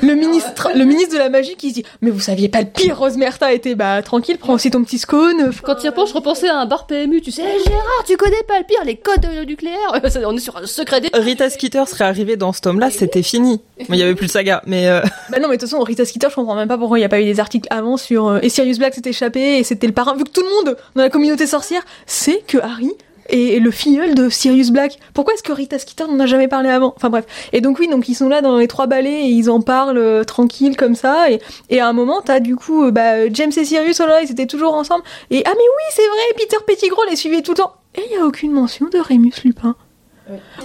[0.00, 2.66] Le ministre, le ministre de la magie qui se dit, mais vous saviez pas le
[2.66, 5.50] pire, Rosmerta était bah tranquille, prends aussi ton petit scone.
[5.62, 8.42] Quand il repense, je repensais à un bar PMU, tu sais, Eh, Gérard, tu connais
[8.46, 9.76] pas le pire, les codes euh, nucléaires
[10.26, 11.10] On est sur un secret des...
[11.12, 13.60] Rita Skeeter serait arrivée dans ce tome-là, c'était fini.
[13.88, 14.62] Mais il y avait plus de saga.
[14.66, 16.98] Mais euh, Bah non, mais de toute façon, Rita Skeeter, je comprends même pas pourquoi
[16.98, 19.58] il y a pas eu des articles avant sur euh, et Sirius Black s'est échappé
[19.58, 20.16] et c'était le parrain.
[20.16, 22.90] Vu que tout le monde dans la communauté sorcière sait que Harry
[23.28, 24.98] est le filleul de Sirius Black.
[25.14, 26.94] Pourquoi est-ce que Rita Skeeter n'en a jamais parlé avant?
[26.96, 27.24] Enfin bref.
[27.52, 29.98] Et donc oui, donc ils sont là dans les trois balais et ils en parlent
[29.98, 31.30] euh, tranquille comme ça.
[31.30, 34.22] Et, et à un moment, t'as du coup euh, bah, James et Sirius, oh là,
[34.22, 35.04] ils étaient toujours ensemble.
[35.30, 37.74] Et ah mais oui, c'est vrai, Peter Pettigrew les suivait tout le temps.
[37.94, 39.76] Et il y a aucune mention de Rémus Lupin.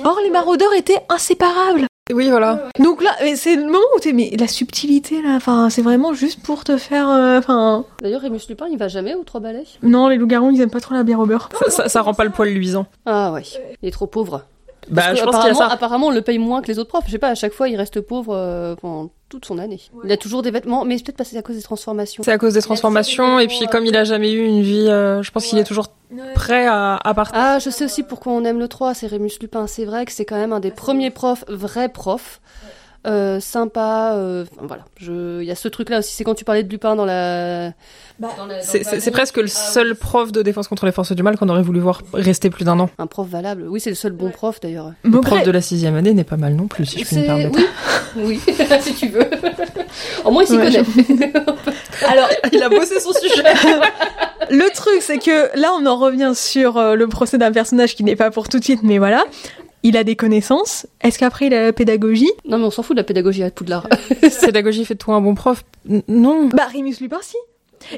[0.04, 1.88] Or les maraudeurs étaient inséparables.
[2.12, 2.68] Oui, voilà.
[2.80, 6.14] Donc là, mais c'est le moment où t'es, mais la subtilité là, enfin, c'est vraiment
[6.14, 9.64] juste pour te faire, euh, enfin, D'ailleurs, Rémus Lupin, il va jamais aux trois balais
[9.84, 11.48] non, les loups-garous, ils aiment pas trop la bière au beurre.
[11.68, 12.88] Ça, ça, ça rend pas le poil luisant.
[13.06, 13.44] Ah ouais,
[13.82, 14.44] il est trop pauvre.
[14.90, 15.74] Bah, Parce je que pense qu'il y a apparemment, ça.
[15.74, 17.06] apparemment, on le paye moins que les autres profs.
[17.08, 19.80] Je sais pas, à chaque fois, il reste pauvre euh, pendant toute son année.
[20.04, 22.24] Il a toujours des vêtements, mais c'est peut-être passé à cause des transformations.
[22.24, 25.24] C'est à cause des transformations et puis comme il a jamais eu une vie, euh,
[25.24, 25.88] je pense qu'il est toujours
[26.36, 27.36] prêt à, à partir.
[27.36, 29.66] Ah, je sais aussi pourquoi on aime le 3, c'est Rémus Lupin.
[29.68, 32.42] C'est vrai que c'est quand même un des premiers profs, vrais profs.
[33.06, 34.86] Euh, sympa, euh, enfin, voilà.
[34.98, 36.14] Je, il y a ce truc-là aussi.
[36.16, 37.72] C'est quand tu parlais de Lupin dans la.
[38.20, 41.38] dans la- dans C'est presque le seul prof de défense contre les forces du mal
[41.38, 42.90] qu'on aurait voulu voir rester plus d'un an.
[42.98, 43.66] Un prof valable.
[43.68, 44.94] Oui, c'est le seul bon prof d'ailleurs.
[45.04, 47.18] Le Maugrey, prof de la sixième année n'est pas mal non plus, si je puis
[47.18, 47.60] me permettre.
[48.16, 49.30] Oui, oui, si tu veux.
[50.24, 51.34] Au moins, il s'y Ouais, connaît.
[52.08, 53.44] Alors, Il a bossé son sujet.
[54.50, 58.04] le truc, c'est que là, on en revient sur euh, le procès d'un personnage qui
[58.04, 59.26] n'est pas pour tout de suite, mais voilà.
[59.84, 60.88] Il a des connaissances.
[61.02, 62.32] Est-ce qu'après, il a la pédagogie?
[62.46, 63.88] Non, mais on s'en fout de la pédagogie à Poudlard.
[64.42, 65.64] Pédagogie fait de toi un bon prof.
[65.90, 66.48] N- Non.
[66.48, 67.36] Bah, Rémus Lupin, si.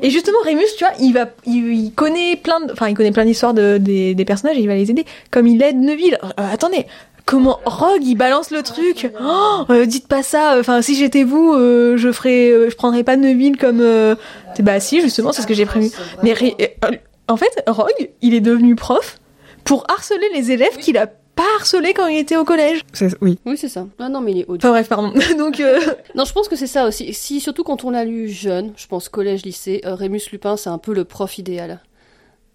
[0.02, 3.12] Et justement, Rémus, tu vois, il va, il, il connaît plein de, enfin, il connaît
[3.12, 5.06] plein d'histoires de, des, des personnages et il va les aider.
[5.30, 6.18] Comme il aide Neville.
[6.24, 6.86] Euh, attendez.
[7.28, 9.12] Comment Rogue il balance le truc?
[9.20, 10.58] Oh, euh, Dites pas ça.
[10.60, 13.80] Enfin, si j'étais vous, euh, je ferais, euh, je prendrais pas Neville comme.
[13.82, 14.14] euh,
[14.60, 15.90] Bah si, justement, c'est ce que j'ai prévu.
[16.22, 16.92] Mais Ré- euh,
[17.28, 19.20] en fait, Rogue, il est devenu prof
[19.64, 22.82] pour harceler les élèves qu'il a pas harcelés quand il était au collège.
[23.22, 23.38] Oui.
[23.46, 23.88] Oui, c'est ça.
[24.00, 24.58] Ah non, mais il est odieux.
[24.68, 25.14] Enfin bref, pardon.
[25.38, 25.80] Donc, euh,
[26.16, 27.14] Non, je pense que c'est ça aussi.
[27.14, 30.70] Si, surtout quand on l'a lu jeune, je pense collège, lycée, euh, Rémus Lupin, c'est
[30.70, 31.82] un peu le prof idéal.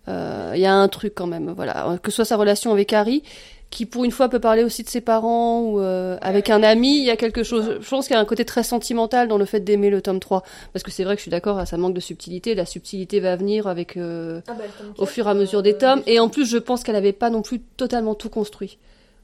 [0.08, 1.98] Euh, Il y a un truc quand même, voilà.
[2.02, 3.22] Que ce soit sa relation avec Harry,
[3.70, 6.98] qui pour une fois peut parler aussi de ses parents, ou euh, avec un ami,
[6.98, 7.78] il y a quelque chose.
[7.80, 10.18] Je pense qu'il y a un côté très sentimental dans le fait d'aimer le tome
[10.18, 10.42] 3.
[10.72, 12.54] Parce que c'est vrai que je suis d'accord, ça manque de subtilité.
[12.56, 14.40] La subtilité va venir avec euh,
[14.98, 16.02] au fur et à mesure des tomes.
[16.06, 18.78] Et en plus, je pense qu'elle avait pas non plus totalement tout construit.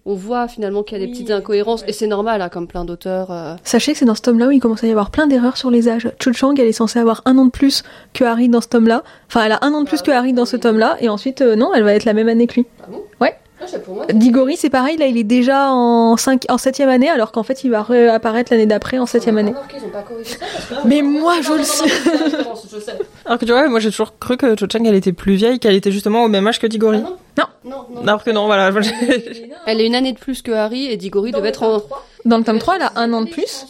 [0.09, 2.85] On voit finalement qu'il y a des petites incohérences, et c'est normal, hein, comme plein
[2.85, 3.33] d'auteurs.
[3.33, 5.57] euh, Sachez que c'est dans ce tome-là où il commence à y avoir plein d'erreurs
[5.57, 6.09] sur les âges.
[6.23, 7.83] Cho Chang, elle est censée avoir un an de plus
[8.15, 9.03] que Harry dans ce tome-là.
[9.27, 11.57] Enfin, elle a un an de plus que Harry dans ce tome-là, et ensuite, euh,
[11.57, 12.67] non, elle va être la même année que lui.
[12.85, 13.03] Ah bon?
[13.21, 13.35] Ouais.
[13.67, 14.07] Ah, c'est pour moi.
[14.13, 17.65] Diggory, c'est pareil, là, il est déjà en, 5, en septième année, alors qu'en fait,
[17.65, 19.51] il va réapparaître l'année d'après en septième année.
[19.51, 21.85] Remarqué, ils ont pas corrigé ça parce que- Mais moi, je Non, le non, sais.
[21.85, 22.93] non, non, non, je sais.
[23.25, 25.59] Alors que tu vois, moi j'ai toujours cru que Cho Chang elle était plus vieille,
[25.59, 27.03] qu'elle était justement au même âge que Diggory.
[27.05, 27.45] Ah Non.
[27.65, 28.03] Non, non.
[28.03, 28.71] Alors que non, voilà.
[29.67, 31.83] Elle est une année de plus que Harry et Diggory devait être en.
[32.25, 33.67] Dans le tome 3, elle a un an de plus.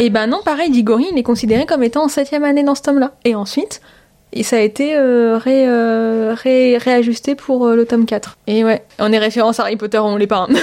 [0.00, 2.82] Et ben non, pareil, Diggory, il est considéré comme étant en septième année dans ce
[2.82, 3.12] tome-là.
[3.24, 3.80] Et ensuite,
[4.32, 8.36] et ça a été euh, ré, euh, ré- réajusté pour euh, le tome 4.
[8.46, 10.46] Et ouais, on est référence à Harry Potter, on l'est pas.
[10.48, 10.54] hein.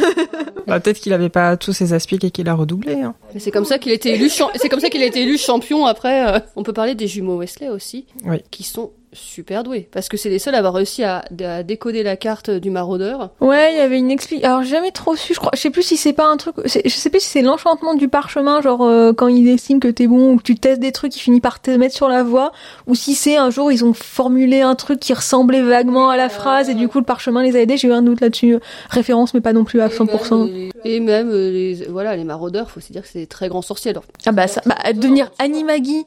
[0.68, 2.94] Bah, peut-être qu'il avait pas tous ses aspics et qu'il a redoublé.
[2.96, 3.14] hein.
[3.36, 4.30] Mais c'est comme ça qu'il a été élu.
[4.56, 5.86] C'est comme ça qu'il a été élu champion.
[5.86, 8.38] Après, euh, on peut parler des jumeaux Wesley aussi, Oui.
[8.50, 12.04] qui sont super doués parce que c'est les seuls à avoir réussi à, à décoder
[12.04, 13.32] la carte du maraudeur.
[13.42, 14.48] Ouais, il y avait une explication.
[14.48, 15.52] Alors, j'ai jamais trop su, je crois.
[15.56, 16.56] Je sais plus si c'est pas un truc.
[16.66, 20.08] Je sais plus si c'est l'enchantement du parchemin, genre euh, quand il estime que t'es
[20.08, 22.52] bon ou que tu testes des trucs, il finit par te mettre sur la voie.
[22.88, 26.30] Ou si c'est un jour, ils ont formulé un truc qui ressemblait vaguement à la
[26.30, 27.78] phrase et du coup, le parchemin les a aidés.
[27.78, 28.58] J'ai eu un doute là-dessus.
[28.90, 30.72] Référence, mais pas non plus à 100%.
[30.84, 33.62] Et même euh, les, voilà les maraudeurs, faut se dire que c'est des très grands
[33.62, 33.92] sorciers.
[33.92, 36.06] Alors Ah bah, ça, bah devenir Animagi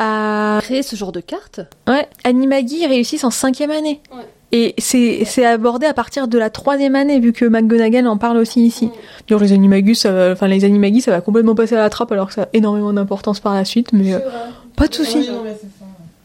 [0.00, 0.58] à.
[0.62, 4.00] créer ce genre de carte, Ouais, Animagi, réussissent en cinquième année.
[4.12, 4.24] Ouais.
[4.52, 8.36] Et c'est c'est abordé à partir de la troisième année, vu que McGonagall en parle
[8.38, 8.90] aussi ici.
[9.28, 12.10] Genre les animagus, ça va- enfin les animagis, ça va complètement passer à la trappe
[12.10, 14.18] alors que ça a énormément d'importance par la suite, mais euh,
[14.74, 15.28] pas de souci.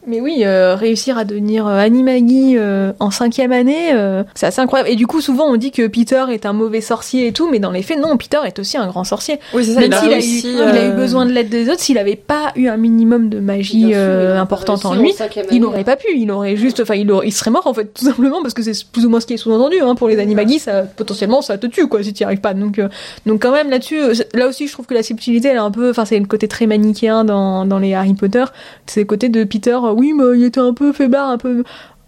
[0.06, 4.60] Mais oui, euh, réussir à devenir euh, animagi euh, en cinquième année, euh, c'est assez
[4.60, 4.88] incroyable.
[4.88, 7.58] Et du coup, souvent on dit que Peter est un mauvais sorcier et tout, mais
[7.58, 9.40] dans les faits, non, Peter est aussi un grand sorcier.
[9.52, 9.80] Oui, c'est ça.
[9.80, 12.14] Même s'il a, eu, il a eu euh, besoin de l'aide des autres, s'il avait
[12.14, 15.12] pas eu un minimum de magie euh, importante en lui,
[15.50, 16.06] il n'aurait pas pu.
[16.14, 18.84] Il aurait juste, enfin, il, il serait mort en fait, tout simplement, parce que c'est
[18.86, 19.80] plus ou moins ce qui est sous-entendu.
[19.80, 22.54] Hein, pour les animagis, ça potentiellement ça te tue quoi si tu n'y arrives pas.
[22.54, 22.88] Donc, euh,
[23.26, 23.98] donc quand même là-dessus,
[24.34, 26.46] là aussi, je trouve que la subtilité, elle est un peu, enfin, c'est le côté
[26.46, 28.44] très manichéen dans, dans les Harry Potter.
[28.86, 29.76] C'est le côté de Peter.
[29.96, 31.64] Oui, mais il était un peu faiblard, un peu.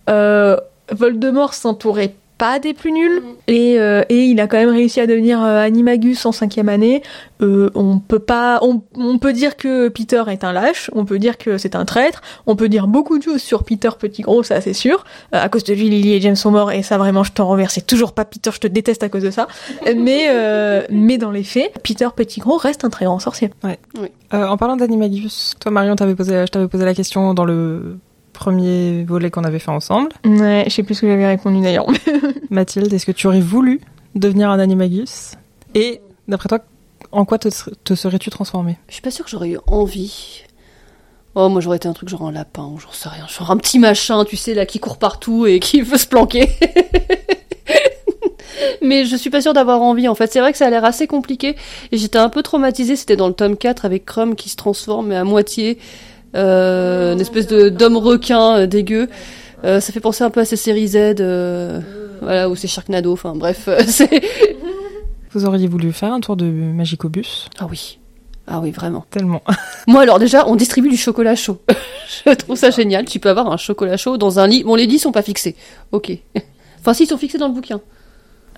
[0.09, 0.57] Euh,
[0.93, 3.23] Voldemort s'entourait pas des plus nuls.
[3.49, 7.03] Et, euh, et il a quand même réussi à devenir euh, animagus en cinquième année.
[7.41, 10.91] Euh, on peut pas on, on peut dire que Peter est un lâche.
[10.95, 12.23] On peut dire que c'est un traître.
[12.47, 15.05] On peut dire beaucoup de choses sur Peter petit gros ça c'est sûr.
[15.35, 16.73] Euh, à cause de lui Lily et James sont morts.
[16.73, 18.51] Et ça vraiment je t'en remercie toujours pas Peter.
[18.53, 19.49] Je te déteste à cause de ça.
[19.97, 23.51] Mais euh, mais dans les faits Peter petit gros reste un très grand sorcier.
[24.35, 27.99] Euh, en parlant d'Animagus, toi Marion, t'avais posé, je t'avais posé la question dans le
[28.39, 30.11] premier volet qu'on avait fait ensemble.
[30.25, 31.87] ouais je sais plus ce que j'avais répondu d'ailleurs
[32.51, 33.81] Mathilde, est-ce que tu aurais voulu
[34.15, 35.33] devenir un Animagus
[35.75, 36.61] Et d'après toi,
[37.13, 37.49] en quoi te,
[37.85, 40.45] te serais-tu transformé Je suis pas sûre que j'aurais eu envie.
[41.35, 43.27] Oh, moi j'aurais été un truc genre un lapin, ou j'en sais rien.
[43.27, 46.49] Genre un petit machin, tu sais, là, qui court partout et qui veut se planquer.
[48.83, 50.33] Mais je suis pas sûre d'avoir envie en fait.
[50.33, 51.57] C'est vrai que ça a l'air assez compliqué.
[51.93, 52.97] Et j'étais un peu traumatisée.
[52.97, 55.79] C'était dans le tome 4 avec Crum qui se transforme mais à moitié.
[56.39, 59.09] Euh, une espèce de d'homme requin euh, dégueu.
[59.65, 60.97] Euh, ça fait penser un peu à ces séries Z.
[61.21, 61.81] euh,
[62.23, 63.13] voilà, ou c'est Sharknado.
[63.13, 64.23] Enfin bref, euh, c'est.
[65.33, 67.99] Vous auriez voulu faire un tour de Magicobus Ah oui.
[68.47, 69.05] Ah oui, vraiment.
[69.11, 69.43] Tellement.
[69.87, 71.59] Moi, alors déjà, on distribue du chocolat chaud.
[72.27, 73.05] je trouve ça génial.
[73.05, 74.65] Tu peux avoir un chocolat chaud dans un lit.
[74.65, 75.55] Bon, les lits sont pas fixés.
[75.93, 76.13] Ok.
[76.81, 77.81] Enfin, si, ils sont fixés dans le bouquin.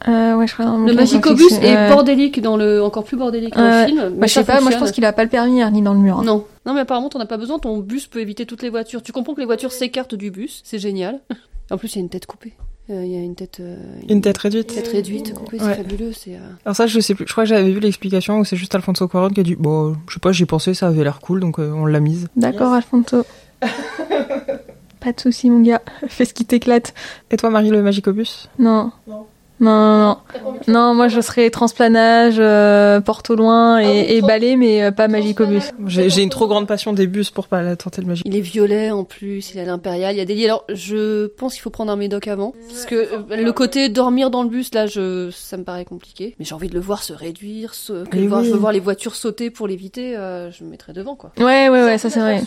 [0.07, 3.87] euh, ouais je crois Le Magicobus est bordélique dans le, encore plus bordélique dans le
[3.87, 4.01] film.
[4.01, 5.93] Bah, Mais je sais pas, moi je pense qu'il a pas le permis ni dans
[5.95, 6.21] le mur.
[6.21, 6.25] hein.
[6.25, 6.45] Non.
[6.67, 7.59] Non, mais apparemment, t'en as pas besoin.
[7.59, 9.03] Ton bus peut éviter toutes les voitures.
[9.03, 10.61] Tu comprends que les voitures s'écartent du bus?
[10.65, 11.21] C'est génial.
[11.73, 12.53] En plus, il y a une tête coupée.
[12.91, 13.77] Euh, Il y a une tête, euh,
[14.09, 14.75] Une tête réduite.
[14.75, 15.59] tête réduite, coupée.
[15.59, 15.65] Ouais.
[15.67, 16.13] C'est fabuleux.
[16.13, 17.27] C'est, euh, Alors ça, je sais plus.
[17.29, 19.95] Je crois que j'avais vu l'explication où c'est juste Alfonso Cuarón qui a dit, bon,
[20.09, 22.27] je sais pas, j'y pensais, ça avait l'air cool, donc euh, on l'a mise.
[22.35, 23.25] D'accord, Alfonso.
[25.01, 25.81] pas de soucis, mon gars.
[26.09, 26.93] Fais ce qui t'éclate.
[27.31, 28.91] Et toi, Marie, le Magicobus Non.
[29.07, 29.27] Non,
[29.61, 30.17] non, non.
[30.69, 34.83] Non, moi je serais transplanage, euh, porte au loin et, Ah oui, et balai, mais
[34.83, 35.71] euh, pas magicobus.
[35.87, 38.25] J'ai j'ai une trop grande passion des bus pour pas la tenter le Magic.
[38.27, 40.45] Il est violet en plus, il est à l'impérial, il y a des lits.
[40.45, 42.55] Alors, je pense qu'il faut prendre un médoc avant.
[42.69, 46.35] Parce que euh, le côté dormir dans le bus, là, je, ça me paraît compliqué.
[46.39, 48.81] Mais j'ai envie de le voir se réduire, se, que voir- je veux voir les
[48.81, 51.33] voitures sauter pour l'éviter, euh, je me mettrais devant, quoi.
[51.39, 52.43] Ouais, ouais, ouais, ça c'est vrai.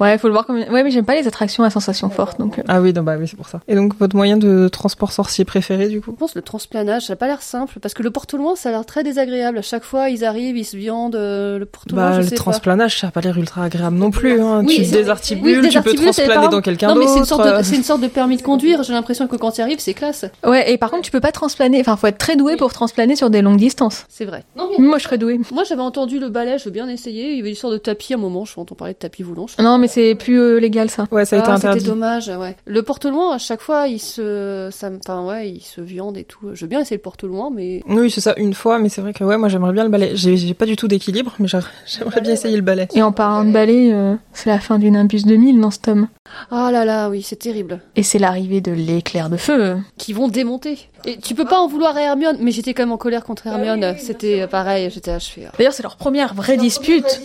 [0.00, 0.56] Ouais, faut le voir comme.
[0.56, 2.58] une- Ouais, mais j'aime pas les attractions à sensations fortes, donc.
[2.58, 3.60] euh, Ah oui, non, bah oui, c'est pour ça.
[3.68, 6.10] Et donc, votre moyen de transport sorcier préféré, du coup?
[6.12, 8.72] Je pense le transplanage, ça a pas l'air simple, parce que le porte-au-loin, ça a
[8.72, 9.58] l'air très désagréable.
[9.58, 12.30] À chaque fois, ils arrivent, ils se viandent, euh, le porte-au-loin, Bah, je le sais
[12.30, 12.36] pas.
[12.42, 14.40] transplanage, ça a pas l'air ultra agréable non plus.
[14.40, 14.62] Hein.
[14.66, 17.28] Oui, tu c'est- désarticules, oui, tu peux transplaner dans quelqu'un Non, mais c'est une, d'autre.
[17.28, 17.58] sorte euh.
[17.58, 18.82] de, c'est une sorte de permis de conduire.
[18.82, 20.24] J'ai l'impression que quand tu arrives, c'est classe.
[20.44, 21.80] Ouais, et par contre, tu peux pas transplaner.
[21.80, 24.06] Enfin, faut être très doué pour transplaner sur des longues distances.
[24.08, 24.44] C'est vrai.
[24.56, 25.38] Non, mais Moi, je serais doué.
[25.52, 27.32] moi, j'avais entendu le balai, je veux bien essayer.
[27.32, 29.22] Il y avait une sorte de tapis à un moment, je entends parler de tapis
[29.22, 29.46] voulant.
[29.46, 31.06] je Non, mais c'est plus euh, légal ça.
[31.10, 31.80] Ouais, ça a été Ah, interdit.
[31.80, 32.56] C'était dommage, ouais.
[32.66, 36.50] Le porte-loin, à chaque fois, il se, ça, enfin ouais, il se viande et tout.
[36.54, 39.12] Je veux bien essayer le porte-loin, mais Oui, c'est ça, une fois, mais c'est vrai
[39.12, 40.12] que ouais, moi j'aimerais bien le balai.
[40.14, 42.88] J'ai pas du tout d'équilibre, mais j'ai- j'aimerais bien essayer le balai.
[42.94, 46.08] Et en parlant de balai, euh, c'est la fin du Nimbus 2000 dans ce tome.
[46.50, 47.80] ah là là, oui, c'est terrible.
[47.96, 49.76] Et c'est l'arrivée de l'éclair de feu.
[49.98, 50.78] Qui vont démonter.
[51.06, 53.46] Et tu peux pas en vouloir à Hermione, mais j'étais quand même en colère contre
[53.46, 53.94] Hermione.
[53.98, 55.42] C'était euh, pareil, j'étais là, je fais.
[55.46, 55.52] ah.
[55.58, 57.20] D'ailleurs, c'est leur première vraie dispute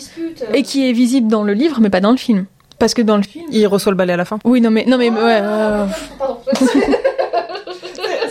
[0.54, 2.46] et qui est visible dans le livre, mais pas dans le film.
[2.78, 3.46] Parce que dans le film.
[3.52, 4.40] Il reçoit le balai à la fin.
[4.46, 5.86] Oui, non, mais, non, mais, ouais, euh,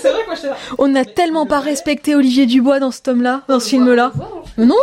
[0.01, 3.59] C'est vrai, moi je on n'a tellement pas respecté Olivier Dubois dans ce tome-là, dans
[3.61, 4.13] ce film-là.
[4.59, 4.75] Non,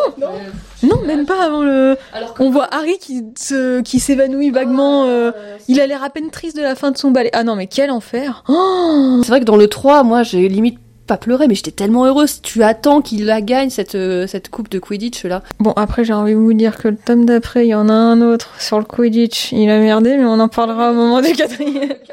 [0.83, 1.97] non, même pas avant le.
[2.39, 5.05] On voit Harry qui se, qui s'évanouit vaguement.
[5.05, 5.31] euh,
[5.67, 7.29] il a l'air à peine triste de la fin de son balai.
[7.33, 8.43] Ah non, mais quel enfer.
[8.47, 12.05] Oh C'est vrai que dans le 3, moi, j'ai limite pas pleuré, mais j'étais tellement
[12.05, 12.41] heureuse.
[12.41, 15.43] Tu attends qu'il la gagne, cette, euh, cette coupe de Quidditch, là.
[15.59, 17.93] Bon, après, j'ai envie de vous dire que le tome d'après, il y en a
[17.93, 19.51] un autre sur le Quidditch.
[19.51, 21.93] Il a merdé, mais on en parlera au moment du quatrième.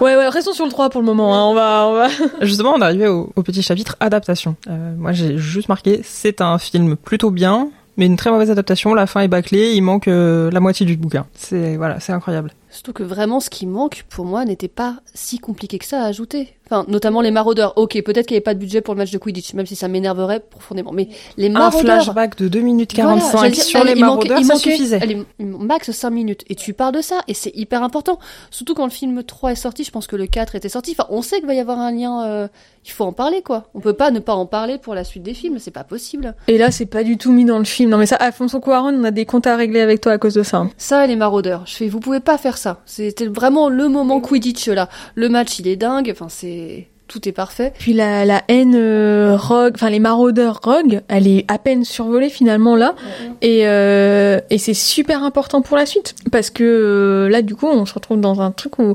[0.00, 1.34] Ouais, ouais, restons sur le 3 pour le moment.
[1.34, 1.44] Hein.
[1.50, 2.08] On va, on va.
[2.42, 4.56] Justement, on est arrivé au, au petit chapitre adaptation.
[4.68, 8.94] Euh, moi j'ai juste marqué, c'est un film plutôt bien, mais une très mauvaise adaptation.
[8.94, 11.26] La fin est bâclée, il manque euh, la moitié du bouquin.
[11.34, 12.52] C'est voilà, c'est incroyable.
[12.74, 16.06] Surtout que vraiment, ce qui manque, pour moi, n'était pas si compliqué que ça à
[16.06, 16.48] ajouter.
[16.66, 17.74] Enfin, notamment les maraudeurs.
[17.76, 19.76] Ok, peut-être qu'il n'y avait pas de budget pour le match de Quidditch, même si
[19.76, 20.92] ça m'énerverait profondément.
[20.92, 22.02] Mais les Un maraudeurs...
[22.02, 24.54] flashback de 2 minutes Voilà, 45 j'allais dire, sur allez, les il manquait- maraudeurs, ça
[24.54, 25.02] manquait- suffisait.
[25.02, 26.42] allez, max 5 minutes.
[26.48, 28.18] Et tu parles de ça, et c'est hyper important.
[28.50, 30.92] Surtout quand le film 3 est sorti, je pense que le 4 était sorti.
[30.98, 32.48] Enfin, on sait qu'il va y avoir un lien, euh,
[32.86, 33.64] il faut en parler, quoi.
[33.74, 36.34] On peut pas ne pas en parler pour la suite des films, c'est pas possible.
[36.48, 37.90] Et là, c'est pas du tout mis dans le film.
[37.90, 40.34] Non, mais ça, Alfonso Cuarón, on a des comptes à régler avec toi à cause
[40.34, 40.56] de ça.
[40.58, 40.70] hein.
[40.78, 41.62] Ça, les maraudeurs.
[41.66, 42.63] Je fais, vous pouvez pas faire ça.
[42.86, 44.88] C'était vraiment le moment Quidditch, là.
[45.14, 46.10] Le match, il est dingue.
[46.12, 47.72] Enfin, c'est, tout est parfait.
[47.78, 52.30] Puis la, la haine euh, rogue, enfin les maraudeurs rogue, elle est à peine survolée
[52.30, 52.94] finalement là,
[53.42, 57.66] et, euh, et c'est super important pour la suite parce que euh, là du coup
[57.66, 58.94] on se retrouve dans un truc où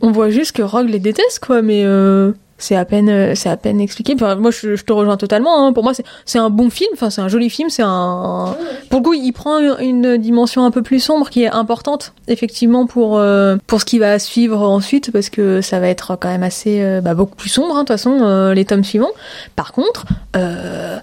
[0.00, 3.48] on voit juste que Rogue les déteste quoi, mais euh, c'est à peine euh, c'est
[3.48, 4.14] à peine expliqué.
[4.14, 5.66] Enfin, moi je, te rejoins totalement.
[5.66, 5.72] hein.
[5.72, 5.92] Pour moi
[6.24, 8.56] c'est un bon film, enfin c'est un joli film, c'est un
[8.90, 12.86] pour le coup il prend une dimension un peu plus sombre qui est importante effectivement
[12.86, 16.42] pour euh, pour ce qui va suivre ensuite parce que ça va être quand même
[16.42, 19.12] assez euh, bah, beaucoup plus sombre hein, de toute façon euh, les tomes suivants.
[19.56, 20.98] Par contre euh,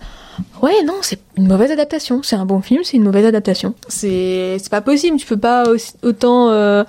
[0.61, 2.21] Ouais, non, c'est une mauvaise adaptation.
[2.23, 3.73] C'est un bon film, c'est une mauvaise adaptation.
[3.87, 5.63] C'est c'est pas possible, tu peux pas
[6.03, 6.83] autant euh,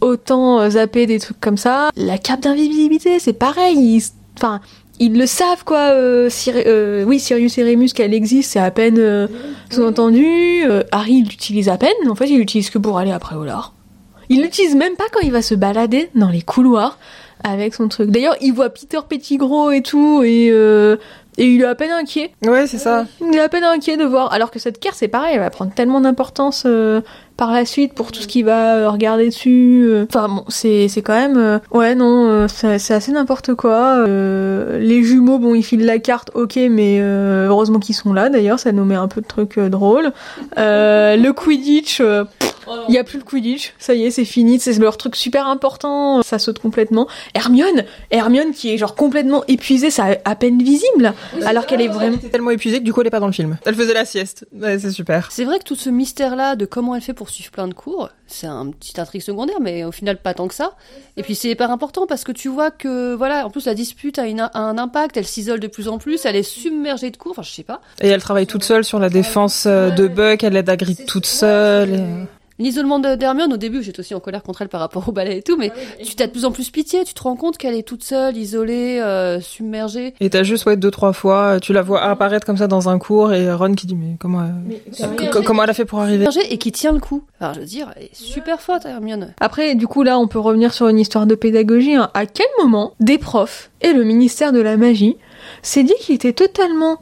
[0.00, 1.90] autant euh, zapper des trucs comme ça.
[1.96, 3.76] La cape d'invisibilité, c'est pareil.
[3.76, 4.02] Ils,
[4.36, 4.60] enfin,
[4.98, 5.90] ils le savent quoi.
[5.92, 9.28] Euh, euh, oui, Sirius et Remus qu'elle existe, c'est à peine
[9.70, 10.64] sous-entendu.
[10.92, 11.90] Harry il l'utilise à peine.
[12.08, 13.74] En fait, il l'utilise que pour aller après Olar.
[14.28, 16.98] Il l'utilise même pas quand il va se balader dans les couloirs
[17.44, 18.10] avec son truc.
[18.10, 20.50] D'ailleurs, il voit Peter Pettigrew et tout et
[21.38, 22.32] et il est à peine inquiet.
[22.44, 23.06] Ouais, c'est ça.
[23.20, 24.32] Il est à peine inquiet de voir.
[24.32, 27.00] Alors que cette carte, c'est pareil, elle va prendre tellement d'importance euh,
[27.36, 29.84] par la suite pour tout ce qu'il va euh, regarder dessus.
[29.88, 30.06] euh.
[30.08, 31.36] Enfin bon, c'est c'est quand même.
[31.36, 33.96] euh, Ouais, non, euh, c'est assez n'importe quoi.
[34.06, 38.28] Euh, les jumeaux, bon, ils filent la carte, ok, mais euh, heureusement qu'ils sont là
[38.30, 40.12] d'ailleurs, ça nous met un peu de trucs drôles.
[40.58, 42.00] Euh, le Quidditch.
[42.00, 42.24] euh,
[42.88, 45.46] il y a plus le Quidditch, ça y est, c'est fini, c'est leur truc super
[45.46, 47.06] important, ça saute complètement.
[47.32, 52.08] Hermione, Hermione qui est genre complètement épuisée, ça à peine visible, alors qu'elle est vraiment
[52.08, 53.56] Elle était tellement épuisée que du coup elle est pas dans le film.
[53.64, 54.46] Elle faisait la sieste.
[54.52, 55.28] Ouais, c'est super.
[55.30, 58.10] C'est vrai que tout ce mystère-là de comment elle fait pour suivre plein de cours,
[58.26, 60.72] c'est un petit intrigue secondaire, mais au final pas tant que ça.
[61.16, 64.18] Et puis c'est hyper important parce que tu vois que, voilà, en plus la dispute
[64.18, 67.16] a, une- a un impact, elle s'isole de plus en plus, elle est submergée de
[67.16, 67.80] cours, enfin je sais pas.
[68.00, 71.26] Et elle travaille toute seule sur la défense euh, de Buck, elle aide Hagrid toute
[71.26, 71.90] seule.
[71.94, 72.02] et-
[72.58, 75.38] L'isolement de- d'Hermione, au début, j'étais aussi en colère contre elle par rapport au ballet
[75.38, 75.70] et tout, mais
[76.02, 78.36] tu t'as de plus en plus pitié, tu te rends compte qu'elle est toute seule,
[78.36, 80.14] isolée, euh, submergée.
[80.20, 82.98] Et t'as juste, ouais, deux, trois fois, tu la vois apparaître comme ça dans un
[82.98, 86.26] cours et Ron qui dit, mais comment, euh, co- comment elle a fait pour arriver?
[86.48, 87.24] Et qui tient le coup.
[87.40, 89.34] Enfin, je veux dire, elle est super forte, Hermione.
[89.40, 91.94] Après, du coup, là, on peut revenir sur une histoire de pédagogie.
[91.94, 92.10] hein.
[92.14, 95.16] À quel moment des profs et le ministère de la magie
[95.62, 96.98] s'est dit qu'il était totalement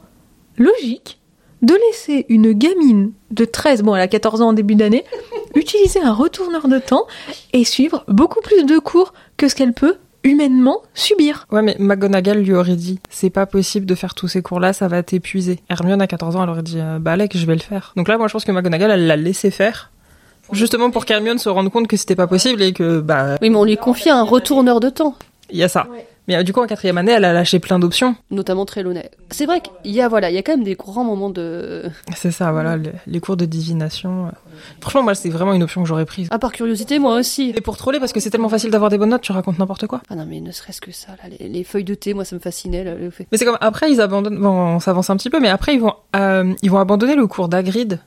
[0.57, 1.19] logique
[1.65, 5.03] de laisser une gamine de 13, bon, elle a 14 ans en début d'année,
[5.55, 7.05] utiliser un retourneur de temps
[7.53, 11.45] et suivre beaucoup plus de cours que ce qu'elle peut humainement subir.
[11.51, 14.87] Ouais, mais McGonagall lui aurait dit, c'est pas possible de faire tous ces cours-là, ça
[14.87, 15.59] va t'épuiser.
[15.69, 17.93] Hermione à 14 ans, elle aurait dit, euh, bah Alec, je vais le faire.
[17.95, 19.91] Donc là, moi, je pense que McGonagall, elle l'a laissé faire.
[20.51, 23.55] Justement pour qu'Hermione se rende compte que c'était pas possible et que, bah, Oui, mais
[23.57, 25.15] on lui confie un retourneur de temps.
[25.49, 25.87] il y a ça.
[26.27, 28.15] Mais euh, du coup, en quatrième année, elle a lâché plein d'options.
[28.31, 29.09] notamment Trelawney.
[29.29, 31.83] C'est vrai qu'il y a voilà, il y a quand même des grands moments de
[32.15, 34.27] C'est ça, voilà, les, les cours de divination.
[34.27, 34.29] euh.
[34.81, 36.27] Franchement, moi, c'est vraiment une option que j'aurais prise.
[36.31, 37.53] à part curiosité moi aussi.
[37.55, 39.87] Et pour troller, parce que c'est tellement facile d'avoir des bonnes notes, tu racontes n'importe
[39.87, 40.01] quoi.
[40.09, 42.35] Ah non mais ne serait-ce que ça là, les, les feuilles de thé, moi ça
[42.35, 43.27] me fascinait là, le fait.
[43.31, 44.39] Mais c'est comme après ils abandonnent.
[44.39, 47.27] Bon, on s'avance un petit peu, mais après ils vont euh, ils vont abandonner le
[47.27, 47.99] cours d'Agrid.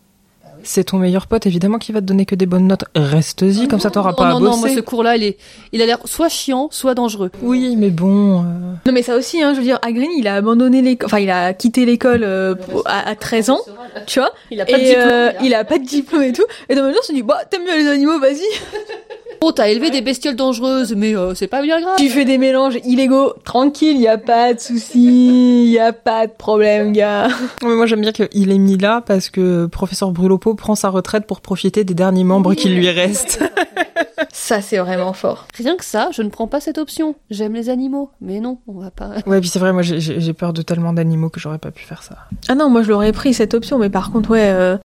[0.71, 2.85] C'est ton meilleur pote, évidemment, qui va te donner que des bonnes notes.
[2.95, 4.61] Reste-y, comme ça t'auras non, pas non, à non, bosser.
[4.61, 5.39] moi ce cours là, il est
[5.73, 7.31] il a l'air soit chiant, soit dangereux.
[7.41, 8.41] Oui, mais bon.
[8.41, 8.45] euh,
[8.85, 11.31] Non mais ça aussi, hein, je veux dire, Hagrid, il a abandonné l'école, enfin il
[11.31, 12.55] a quitté l'école euh,
[12.85, 13.61] à, à 13 ans,
[14.07, 15.09] tu vois, Il a pas de diplôme.
[15.11, 17.13] euh, il a pas de diplôme et tout, et dans le même temps, on se
[17.15, 18.43] dit, bah t'aimes bien les animaux, vas-y,
[19.41, 21.95] Oh, t'as élevé des bestioles dangereuses, mais euh, c'est pas bien grave.
[21.97, 26.33] tu fais des mélanges illégaux, tranquille, y a pas de souci, y a pas de
[26.33, 27.29] problème, gars.
[27.63, 31.27] Mais moi j'aime bien qu'il est mis là parce que professeur Brulopo prend sa retraite
[31.27, 33.43] pour profiter des derniers membres qui lui restent.
[34.33, 35.47] Ça c'est vraiment fort.
[35.55, 37.15] Rien que ça, je ne prends pas cette option.
[37.31, 39.11] J'aime les animaux, mais non, on va pas.
[39.27, 42.03] ouais, puis c'est vrai, moi j'ai- peur de tellement d'animaux que j'aurais pas pu faire
[42.03, 42.17] ça.
[42.49, 44.77] Ah non, moi je l'aurais pris cette option, mais par contre, ouais, euh,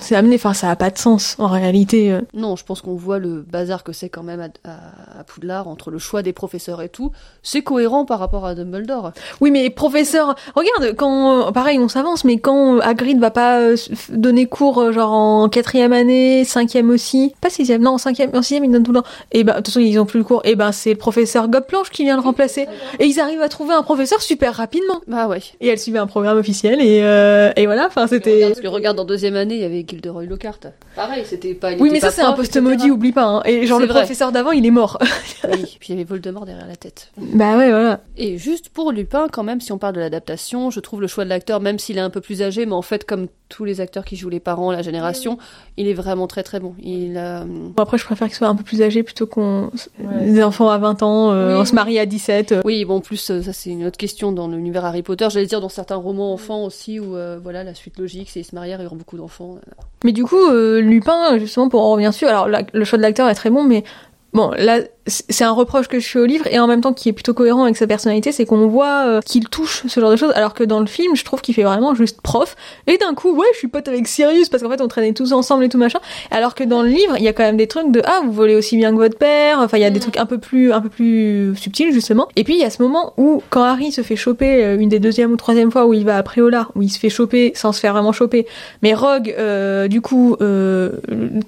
[0.00, 2.12] c'est amené, enfin ça a pas de sens en réalité.
[2.12, 2.20] euh.
[2.34, 5.68] Non, je pense qu'on voit le bazar que c'est quand même à, à- à Poudlard
[5.68, 7.12] entre le choix des professeurs et tout.
[7.42, 9.12] C'est cohérent par rapport à Dumbledore.
[9.40, 13.76] Oui, mais professeur, regarde, quand, euh, pareil, on s'avance, mais quand Hagrid va pas euh,
[14.10, 18.64] donner cours, genre en quatrième année, cinquième aussi, pas sixième, non, en cinquième, en sixième,
[18.64, 19.08] ils donnent tout le temps.
[19.32, 20.40] Et ben, de toute façon, ils ont plus le cours.
[20.44, 22.66] Et ben, c'est le professeur Gobplanche qui vient le remplacer.
[22.98, 25.00] Et ils arrivent à trouver un professeur super rapidement.
[25.06, 25.40] Bah ouais.
[25.60, 28.40] Et elle suivait un programme officiel, et, euh, et voilà, enfin, c'était.
[28.48, 30.60] Parce que regarde, en deuxième année, il y avait avait Gilderoy Lockhart.
[30.94, 31.74] Pareil, c'était pas.
[31.74, 33.24] Oui, mais ça, c'est un poste maudit, oublie pas.
[33.24, 33.42] Hein.
[33.44, 34.98] Et genre, le professeur d'avant, il est mort.
[35.44, 37.12] oui, puis il y avait Voldemort derrière la tête.
[37.16, 38.00] Bah ouais, voilà.
[38.16, 41.24] Et juste pour Lupin, quand même, si on parle de l'adaptation, je trouve le choix
[41.24, 43.80] de l'acteur, même s'il est un peu plus âgé, mais en fait, comme tous les
[43.80, 45.38] acteurs qui jouent les parents, la génération,
[45.76, 46.74] il est vraiment très très bon.
[46.80, 47.44] Il euh,
[47.76, 51.02] après, je préfère qu'il soit un peu plus âgé plutôt qu'on des enfants à 20
[51.02, 52.52] ans, euh, on se marie à 17.
[52.52, 52.62] Euh.
[52.64, 55.28] Oui, bon, en plus, ça c'est une autre question dans l'univers Harry Potter.
[55.30, 58.54] J'allais dire dans certains romans enfants aussi, où voilà, la suite logique, c'est ils se
[58.54, 59.58] marièrent, ils auront beaucoup d'enfants.
[60.04, 63.34] Mais du coup, Lupin, justement, pour en revenir dessus, alors le choix de l'acteur est
[63.34, 63.84] très bon, mais
[64.32, 67.08] bon, là, c'est un reproche que je fais au livre et en même temps qui
[67.08, 70.16] est plutôt cohérent avec sa personnalité, c'est qu'on voit euh, qu'il touche ce genre de
[70.16, 72.56] choses, alors que dans le film, je trouve qu'il fait vraiment juste prof.
[72.86, 75.32] Et d'un coup, ouais, je suis pote avec Sirius parce qu'en fait, on traînait tous
[75.32, 76.00] ensemble et tout machin.
[76.30, 78.32] Alors que dans le livre, il y a quand même des trucs de ah, vous
[78.32, 79.60] volez aussi bien que votre père.
[79.60, 80.02] Enfin, il y a des mm.
[80.02, 82.28] trucs un peu plus, un peu plus subtils justement.
[82.34, 84.88] Et puis il y a ce moment où quand Harry se fait choper euh, une
[84.88, 87.52] des deuxième ou troisième fois où il va à Préola, où il se fait choper
[87.54, 88.46] sans se faire vraiment choper,
[88.82, 90.36] mais Rogue, euh, du coup,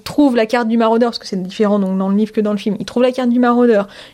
[0.03, 2.51] trouve la carte du maraudeur parce que c'est différent donc dans le livre que dans
[2.51, 2.77] le film.
[2.79, 3.48] Il trouve la carte du maraudeur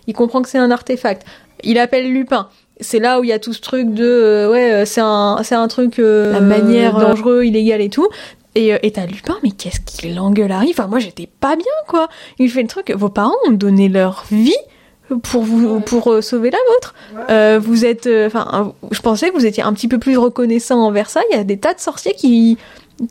[0.08, 1.26] il comprend que c'est un artefact.
[1.64, 2.50] Il appelle Lupin.
[2.82, 5.40] C'est là où il y a tout ce truc de euh, ouais, euh, c'est un
[5.44, 8.10] c'est un truc euh, la manière dangereux, illégal et tout.
[8.54, 12.10] Et et t'as Lupin, mais qu'est-ce qu'il engueule Harry Enfin moi j'étais pas bien quoi.
[12.38, 12.92] Il fait le truc.
[12.92, 14.58] Vos parents ont donné leur vie
[15.24, 17.62] pour vous pour sauver la vôtre.
[17.66, 21.22] vous êtes enfin je pensais que vous étiez un petit peu plus reconnaissant envers ça.
[21.32, 22.58] Il y a des tas de sorciers qui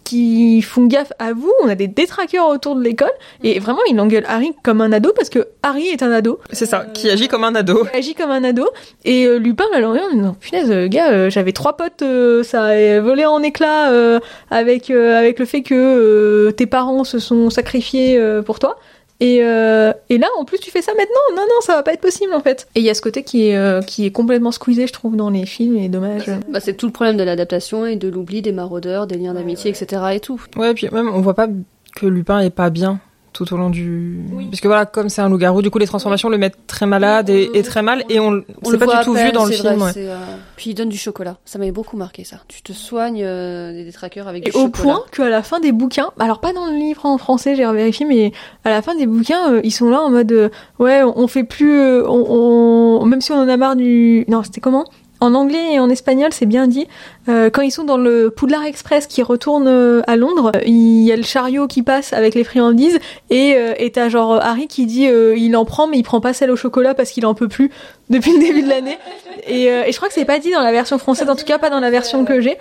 [0.05, 1.53] qui font gaffe à vous.
[1.62, 3.12] On a des détraqueurs autour de l'école
[3.43, 6.39] et vraiment il engueule Harry comme un ado parce que Harry est un ado.
[6.53, 7.85] C'est ça, qui agit comme un ado.
[7.85, 8.68] Qui agit comme un ado
[9.05, 12.05] et euh, Lupin là l'engueule en disant punaise euh, gars euh, j'avais trois potes
[12.43, 14.20] ça a volé en éclats
[14.51, 18.76] avec avec le fait que tes parents se sont sacrifiés pour toi.
[19.25, 21.95] Et, euh, et, là, en plus, tu fais ça maintenant Non, non, ça va pas
[21.95, 22.68] être possible en fait.
[22.75, 25.16] Et il y a ce côté qui est, euh, qui est complètement squeezé, je trouve,
[25.16, 26.31] dans les films, et dommage.
[26.51, 29.70] Bah, c'est tout le problème de l'adaptation et de l'oubli des maraudeurs, des liens d'amitié,
[29.70, 30.03] etc.
[30.12, 30.39] et tout.
[30.57, 31.49] Ouais, et puis même, on voit pas
[31.97, 33.01] que Lupin est pas bien
[33.35, 34.20] tout au long du.
[34.32, 34.47] Oui.
[34.47, 37.28] Parce que voilà, comme c'est un loup-garou, du coup les transformations le mettent très malade
[37.28, 39.82] et, très mal et on, on c'est pas du tout vu dans le film.
[39.82, 39.93] ouais.
[39.97, 40.18] euh...
[40.57, 41.37] Puis il donne du chocolat.
[41.45, 42.39] Ça m'avait beaucoup marqué ça.
[42.49, 45.72] Tu te soignes euh, des détraqueurs avec et du au point qu'à la fin des
[45.72, 48.32] bouquins, alors pas dans le livre en français, j'ai vérifié, mais
[48.64, 51.45] à la fin des bouquins, euh, ils sont là en mode euh, ouais, on, fait
[51.45, 54.24] plus, euh, on, on, même si on en a marre du.
[54.28, 54.85] Non, c'était comment?
[55.20, 56.87] En anglais et en espagnol, c'est bien dit.
[57.29, 61.12] Euh, quand ils sont dans le Poudlard Express qui retourne euh, à Londres, il y
[61.12, 62.99] a le chariot qui passe avec les friandises
[63.31, 66.35] et euh, et t'as genre Harry qui dit il en prend mais il prend pas
[66.35, 67.70] celle au chocolat parce qu'il en peut plus
[68.11, 68.99] depuis le début de l'année.
[69.47, 71.59] Et, et, je crois que c'est pas dit dans la version française, en tout cas
[71.59, 72.57] pas dans la version que j'ai.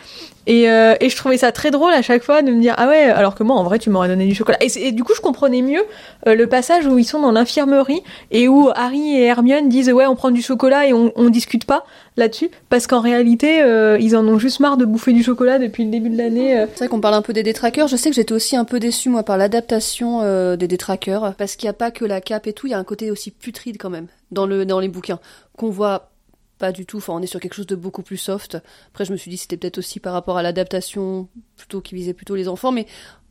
[0.48, 3.04] Et, et je trouvais ça très drôle à chaque fois de me dire ah ouais
[3.04, 4.58] alors que moi en vrai tu m'aurais donné du chocolat.
[4.62, 5.84] Et, et, du coup je comprenais mieux
[6.26, 10.16] le passage où ils sont dans l'infirmerie et où Harry et Hermione disent ouais on
[10.16, 11.86] prend du chocolat et on, on discute pas
[12.18, 13.64] là-dessus parce qu'en réalité
[14.00, 16.60] ils en ont juste marre de bouffer du chocolat depuis le début de l'année.
[16.60, 16.68] Euh.
[16.74, 17.88] C'est vrai qu'on parle un peu des détraqueurs.
[17.88, 21.36] Je sais que j'étais aussi un peu déçue, moi, par l'adaptation euh, des détraqueurs.
[21.36, 23.12] Parce qu'il n'y a pas que la cape et tout, il y a un côté
[23.12, 25.20] aussi putride quand même dans, le, dans les bouquins.
[25.58, 26.12] Qu'on voit
[26.58, 26.98] pas du tout.
[26.98, 28.58] Enfin, on est sur quelque chose de beaucoup plus soft.
[28.88, 31.28] Après, je me suis dit c'était peut-être aussi par rapport à l'adaptation
[31.58, 32.86] plutôt qui visait plutôt les enfants, mais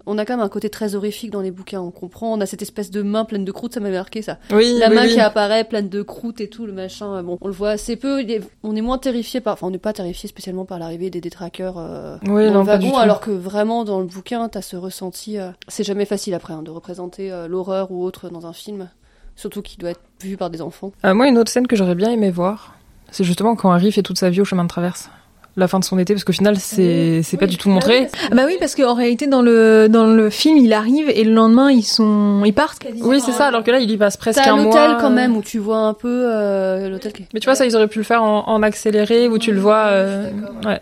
[0.07, 1.81] on a quand même un côté très horrifique dans les bouquins.
[1.81, 4.39] On comprend, on a cette espèce de main pleine de croûte, ça m'a marqué ça.
[4.53, 7.23] Oui, la main qui apparaît pleine de croûte et tout, le machin.
[7.23, 8.25] Bon, on le voit assez peu.
[8.63, 11.79] on est moins terrifié par, enfin, on n'est pas terrifié spécialement par l'arrivée des détraqueurs
[11.79, 15.39] euh, oui, dans non, le wagon, alors que vraiment dans le bouquin, t'as ce ressenti.
[15.39, 18.89] Euh, c'est jamais facile après hein, de représenter euh, l'horreur ou autre dans un film,
[19.37, 20.93] surtout qui doit être vu par des enfants.
[21.05, 22.77] moi, une autre scène que j'aurais bien aimé voir,
[23.11, 25.11] c'est justement quand Harry fait toute sa vie au chemin de traverse
[25.57, 28.09] la fin de son été parce qu'au final c'est c'est pas du tout montré.
[28.31, 31.33] Ah bah oui parce qu'en réalité dans le dans le film il arrive et le
[31.33, 34.47] lendemain ils sont ils partent Oui c'est ça alors que là il y passe presque
[34.47, 34.65] un mois.
[34.65, 37.13] l'hôtel quand même où tu vois un peu euh, l'hôtel.
[37.35, 39.61] Mais tu vois ça ils auraient pu le faire en, en accéléré où tu le
[39.61, 39.87] vois.
[39.89, 40.31] Euh,
[40.65, 40.81] ouais.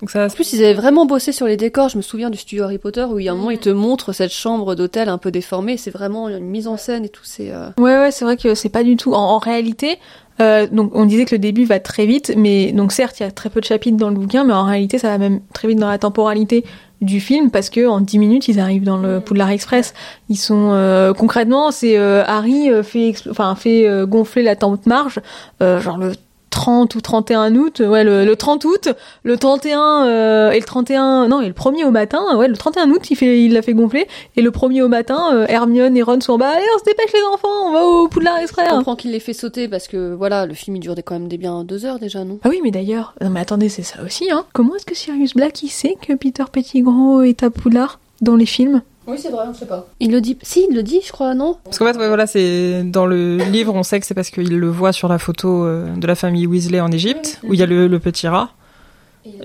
[0.00, 0.26] Donc ça...
[0.26, 1.88] En plus, ils avaient vraiment bossé sur les décors.
[1.88, 3.70] Je me souviens du studio Harry Potter où il y a un moment, ils te
[3.70, 5.76] montrent cette chambre d'hôtel un peu déformée.
[5.76, 7.24] C'est vraiment une mise en scène et tout.
[7.24, 7.50] C'est.
[7.50, 7.68] Euh...
[7.78, 9.12] Ouais, ouais, c'est vrai que c'est pas du tout.
[9.12, 9.98] En, en réalité,
[10.40, 13.26] euh, donc on disait que le début va très vite, mais donc certes il y
[13.26, 15.68] a très peu de chapitres dans le bouquin, mais en réalité ça va même très
[15.68, 16.64] vite dans la temporalité
[17.00, 19.94] du film parce que en 10 minutes ils arrivent dans le Poudlard Express.
[20.28, 25.20] Ils sont euh, concrètement c'est euh, Harry fait enfin fait gonfler la tente marge
[25.60, 26.12] genre le
[26.60, 28.90] 30 ou 31 août, ouais, le, le 30 août,
[29.22, 32.90] le 31 euh, et le 31, non, et le 1er au matin, ouais, le 31
[32.90, 34.06] août, il fait, il l'a fait gonfler,
[34.36, 37.14] et le 1er au matin, euh, Hermione et Ron sont bah allez, on se dépêche
[37.14, 38.66] les enfants, on va au Poudlard Express.
[38.68, 41.28] Je comprends qu'il les fait sauter parce que voilà, le film il dure quand même
[41.28, 42.38] des bien deux heures déjà, non?
[42.44, 44.44] Ah oui, mais d'ailleurs, non mais attendez, c'est ça aussi, hein.
[44.52, 47.98] Comment est-ce que Sirius Black il sait que Peter Pettigrew est à Poudlard?
[48.20, 49.88] Dans les films oui, c'est vrai, on sait pas.
[49.98, 50.38] Il le dit.
[50.42, 51.56] Si, il le dit, je crois, non?
[51.64, 54.56] Parce qu'en fait, ouais, voilà, c'est dans le livre, on sait que c'est parce qu'il
[54.56, 57.62] le voit sur la photo euh, de la famille Weasley en Égypte, où il y
[57.62, 58.50] a le, le, petit rat.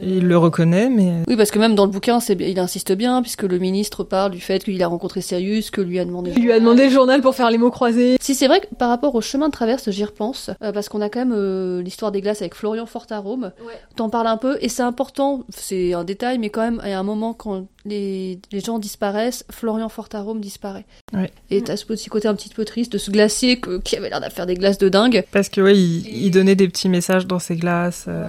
[0.02, 3.44] Il le reconnaît, mais Oui, parce que même dans le bouquin, il insiste bien, puisque
[3.44, 6.32] le ministre parle du fait qu'il a rencontré Sirius, que lui a demandé.
[6.36, 8.18] Il lui a demandé le journal pour faire les mots croisés.
[8.22, 11.02] Si c'est vrai que par rapport au chemin de traverse, j'y repense, euh, parce qu'on
[11.02, 13.52] a quand même euh, l'histoire des glaces avec Florian Fortarome.
[13.96, 16.94] T'en parles un peu, et c'est important, c'est un détail, mais quand même, il y
[16.94, 20.86] a un moment quand les, les gens disparaissent, Florian Fortarome disparaît.
[21.14, 21.32] Ouais.
[21.52, 24.10] Et t'as ce petit côté un petit peu triste de ce glacier que- qui avait
[24.10, 25.24] l'air de faire des glaces de dingue.
[25.32, 28.06] parce que ouais, il, il donnait des petits messages dans ses glaces.
[28.08, 28.26] euh,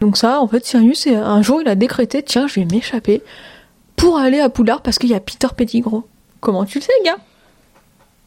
[0.00, 3.22] Donc ça, en fait, Sirius, un jour, il a décrété, tiens, je vais m'échapper
[3.96, 6.02] pour aller à Poudlard parce qu'il y a Peter Pettigrew.
[6.40, 7.16] Comment tu le sais, gars?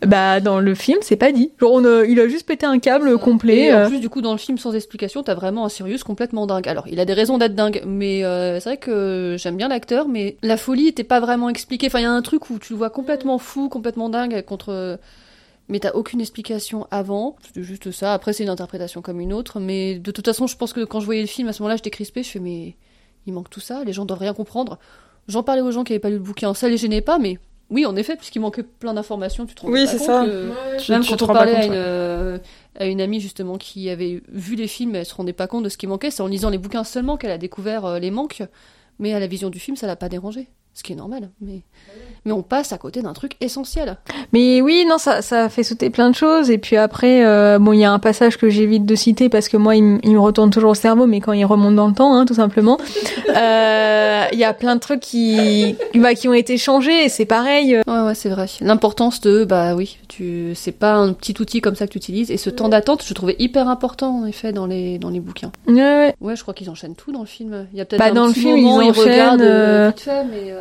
[0.06, 1.52] Bah, dans le film, c'est pas dit.
[1.60, 3.66] Genre, on a- il a juste pété un câble complet.
[3.66, 6.04] Et en euh, plus, du coup, dans le film, sans explication, t'as vraiment un Sirius
[6.04, 6.68] complètement dingue.
[6.68, 10.08] Alors, il a des raisons d'être dingue, mais euh, c'est vrai que j'aime bien l'acteur,
[10.08, 11.88] mais la folie était pas vraiment expliquée.
[11.88, 15.00] Enfin, il y a un truc où tu le vois complètement fou, complètement dingue, contre...
[15.70, 18.14] Mais t'as aucune explication avant, c'est juste ça.
[18.14, 21.02] Après, c'est une interprétation comme une autre, mais de toute façon, je pense que quand
[21.02, 22.76] je voyais le film, à ce moment-là, j'étais crispée, je fais, mais
[23.26, 24.80] il manque tout ça, les gens doivent rien comprendre.
[25.28, 27.38] J'en parlais aux gens qui avaient pas lu le bouquin, ça les gênait pas, mais
[27.70, 30.26] oui, en effet, puisqu'il manquait plein d'informations, tu te rends Oui, pas c'est compte ça.
[30.26, 32.38] que- Tu- même tu quand on parlait à compte, une, euh,
[32.80, 35.70] à une amie justement qui avait vu les films, elle se rendait pas compte de
[35.70, 36.12] ce qui manquait.
[36.12, 38.44] C'est en lisant les bouquins seulement qu'elle a découvert euh, les manques,
[39.00, 40.48] mais à la vision du film, ça l'a pas dérangé.
[40.78, 41.30] Ce qui est normal.
[41.42, 41.62] Mais,
[42.24, 43.98] mais on passe à côté d'un truc essentiel.
[44.32, 46.52] Mais oui, non, ça, ça fait sauter plein de choses.
[46.52, 49.50] Et puis après, euh, bon, il y a un passage que j'évite de citer parce
[49.50, 52.14] que moi, il, me retourne toujours au cerveau, mais quand il remonte dans le temps,
[52.14, 52.78] hein, tout simplement.
[53.36, 57.06] Euh, Il y a plein de trucs qui, bah, qui ont été changés.
[57.06, 57.76] Et c'est pareil.
[57.86, 58.48] Ouais, ouais, c'est vrai.
[58.62, 62.32] L'importance de, bah oui, tu, c'est pas un petit outil comme ça que tu utilises.
[62.32, 65.52] Et ce temps d'attente, je trouvais hyper important, en effet, dans les, dans les bouquins.
[65.68, 66.16] Ouais, ouais.
[66.20, 67.68] Ouais, je crois qu'ils enchaînent tout dans le film.
[67.74, 69.90] Il y a peut-être Bah, un dans le film, moment, ils ils, enchaînent, regardent euh,
[69.90, 70.52] vite fait, mais.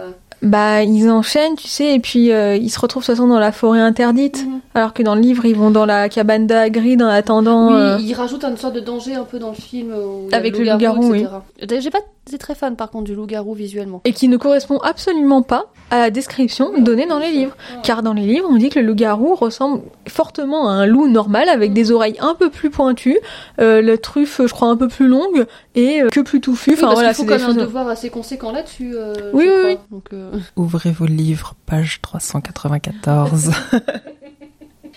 [0.43, 3.29] Euh, Bah, ils enchaînent, tu sais, et puis euh, ils se retrouvent de toute façon
[3.29, 4.47] dans la forêt interdite.
[4.47, 4.61] Mhm.
[4.75, 7.69] Alors que dans le livre, ils vont dans la cabane d'Agrid en attendant.
[7.69, 9.93] Oui, euh, il rajoute une sorte de danger un peu dans le film.
[10.33, 11.31] a Avec le loup-garou, etc.
[11.63, 14.01] D'ailleurs, J'ai pas été très fan par contre du loup-garou visuellement.
[14.05, 17.57] Et qui ne correspond absolument pas à la description donnée dans les livres.
[17.85, 21.49] Car dans les livres, on dit que le loup-garou ressemble fortement à un loup normal
[21.49, 23.19] avec des oreilles un peu plus pointues,
[23.61, 25.47] euh, la truffe, je crois, un peu plus longue
[25.77, 26.71] et euh, que plus touffue.
[26.71, 28.95] Oui, Enfin parce voilà, qu'il faut c'est quand même un devoir assez conséquent là-dessus.
[28.97, 29.71] euh, Oui, je oui, crois.
[29.71, 29.79] oui.
[29.93, 33.51] Donc, euh, Ouvrez vos livres, page 394.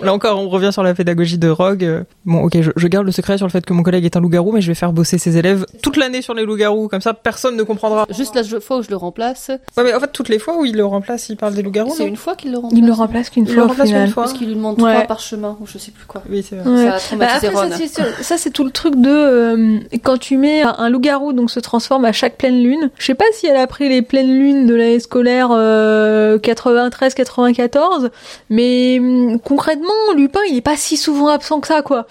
[0.01, 1.83] Là encore, on revient sur la pédagogie de Rogue.
[1.83, 4.15] Euh, Bon, ok, je, je garde le secret sur le fait que mon collègue est
[4.15, 6.87] un loup-garou, mais je vais faire bosser ses élèves toute l'année sur les loups-garous.
[6.87, 8.05] Comme ça, personne ne comprendra.
[8.15, 10.65] Juste la fois où je le remplace, Ouais, mais en fait, toutes les fois où
[10.65, 12.77] il le remplace, il parle des loups-garous, c'est une fois qu'il le remplace.
[12.79, 14.23] Il le remplace qu'une Il le fois remplace une fois.
[14.23, 14.93] Parce qu'il lui demande Ouais.
[14.93, 16.21] trois parchemins, ou je sais plus quoi.
[16.29, 16.69] Oui, c'est vrai.
[16.69, 16.99] Ouais.
[16.99, 17.69] Ça a Bah, après, Ron.
[18.21, 22.05] ça, c'est- tout le truc de euh, quand tu mets un, loup-garou donc se transforme
[22.05, 22.89] à chaque pleine lune.
[22.97, 25.49] Je sais pas si elle a pris les pleines lunes de l'année scolaire
[26.41, 28.09] 93-94,
[28.49, 32.05] mais hum, concrètement, Lupin, il est pas si souvent absent que ça, quoi.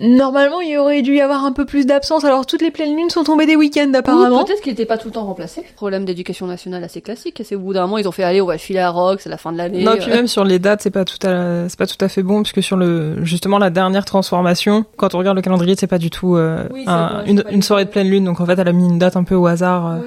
[0.00, 2.24] Normalement, il aurait dû y avoir un peu plus d'absence.
[2.24, 4.42] Alors toutes les pleines lunes sont tombées des week-ends Ou apparemment.
[4.44, 5.62] peut-être qu'il n'était pas tout le temps remplacé.
[5.76, 7.38] Problème d'éducation nationale assez classique.
[7.40, 9.20] Et c'est au bout d'un moment, ils ont fait aller, on va filer à Rock,
[9.20, 9.84] c'est la fin de l'année.
[9.84, 9.96] Non, euh.
[10.00, 12.42] puis même sur les dates, c'est pas tout à, c'est pas tout à fait bon,
[12.42, 16.08] puisque sur le, justement, la dernière transformation, quand on regarde le calendrier, c'est pas du
[16.08, 18.24] tout euh, Oui, un- une, soirée de pleine lune.
[18.24, 19.86] Donc en fait, elle a mis une date un peu au hasard.
[19.88, 19.98] euh,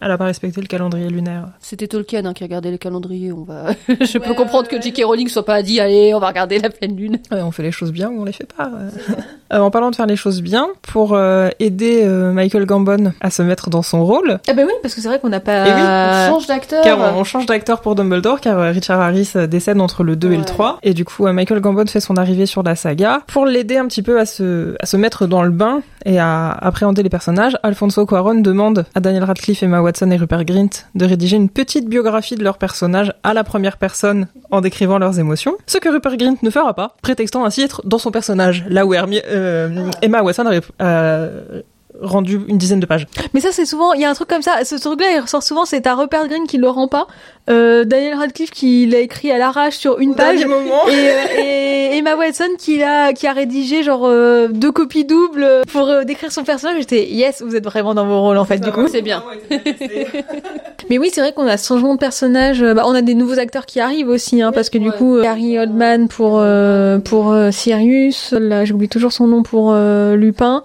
[0.00, 1.48] Elle a pas respecté le calendrier lunaire.
[1.60, 3.32] C'était Tolkien hein, qui regardait le calendrier.
[3.32, 3.66] On va.
[3.88, 5.02] je peux comprendre que J.K.
[5.04, 7.18] Rowling soit pas dit, allez, on va regarder la pleine lune.
[7.32, 8.70] Ouais, on fait les choses bien ou on les fait pas.
[9.52, 9.58] euh.
[9.58, 13.42] En parlant de faire les choses bien, pour euh, aider euh, Michael Gambon à se
[13.42, 15.66] mettre dans son rôle, Ah bah oui, parce que c'est vrai qu'on n'a pas.
[15.66, 16.82] Eh oui, On change d'acteur.
[16.84, 20.36] car on change d'acteur pour Dumbledore, car euh, Richard Harris décède entre le 2 et
[20.36, 20.44] le Ouais.
[20.44, 23.22] 3, et du coup euh, Michael Gambon fait son arrivée sur la saga.
[23.26, 26.50] Pour l'aider un petit peu à se, à se mettre dans le bain et à
[26.50, 31.06] appréhender les personnages, Alfonso Cuarón demande à Daniel Radcliffe, Emma Watson et Rupert Grint de
[31.06, 35.56] rédiger une petite biographie de leurs personnages à la première personne en décrivant leurs émotions,
[35.66, 38.92] ce que Rupert Grint ne fera pas, prétextant ainsi être dans son personnage, là où
[38.92, 41.62] euh, Emma Watson euh,
[42.00, 43.06] rendu une dizaine de pages.
[43.34, 44.64] Mais ça, c'est souvent, il y a un truc comme ça.
[44.64, 45.64] Ce truc-là, il ressort souvent.
[45.64, 47.06] C'est à Rupert Green qui le rend pas.
[47.50, 50.38] Euh, Daniel Radcliffe qui l'a écrit à l'arrache sur une page.
[50.40, 50.86] dernier moment.
[50.88, 55.62] Et, euh, et Emma Watson qui a, qui a rédigé genre euh, deux copies doubles
[55.72, 56.76] pour euh, décrire son personnage.
[56.80, 58.86] J'étais yes, vous êtes vraiment dans vos rôles en fait du coup.
[58.88, 59.24] C'est bien.
[60.90, 62.62] Mais oui, c'est vrai qu'on a ce changement de personnage.
[62.62, 64.96] Bah, on a des nouveaux acteurs qui arrivent aussi, hein, parce que du Ouais.
[64.96, 69.70] coup, euh, Gary Oldman pour euh, pour euh, Sirius, là j'oublie toujours son nom pour
[69.72, 70.64] euh, Lupin,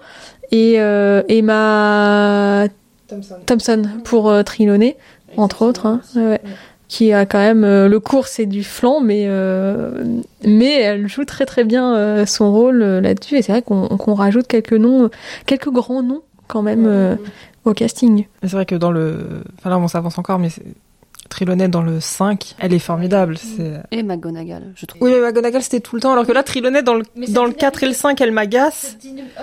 [0.53, 2.67] et euh, Emma
[3.45, 4.95] Thompson pour euh, Trelawney,
[5.35, 5.85] entre autres.
[5.85, 6.41] Hein, ouais, ouais.
[6.87, 10.03] Qui a quand même euh, le cours, c'est du flanc, mais euh,
[10.45, 13.35] mais elle joue très très bien euh, son rôle euh, là-dessus.
[13.37, 15.09] Et c'est vrai qu'on rajoute quelques noms,
[15.47, 17.15] quelques grands noms quand même euh,
[17.65, 18.25] au casting.
[18.43, 19.17] C'est vrai que dans le.
[19.57, 20.63] Enfin là, on s'avance encore, mais c'est-
[21.29, 23.37] Trelawney dans le 5, elle est formidable.
[23.89, 25.01] Et McGonagall, je trouve.
[25.01, 27.45] Oui, mais McGonagall, c'était tout le temps, alors que là, Trelawney, dans le, Mais dans
[27.45, 27.57] le dynamique.
[27.57, 28.97] 4 et le 5, elle m'agace.
[29.03, 29.41] Oh,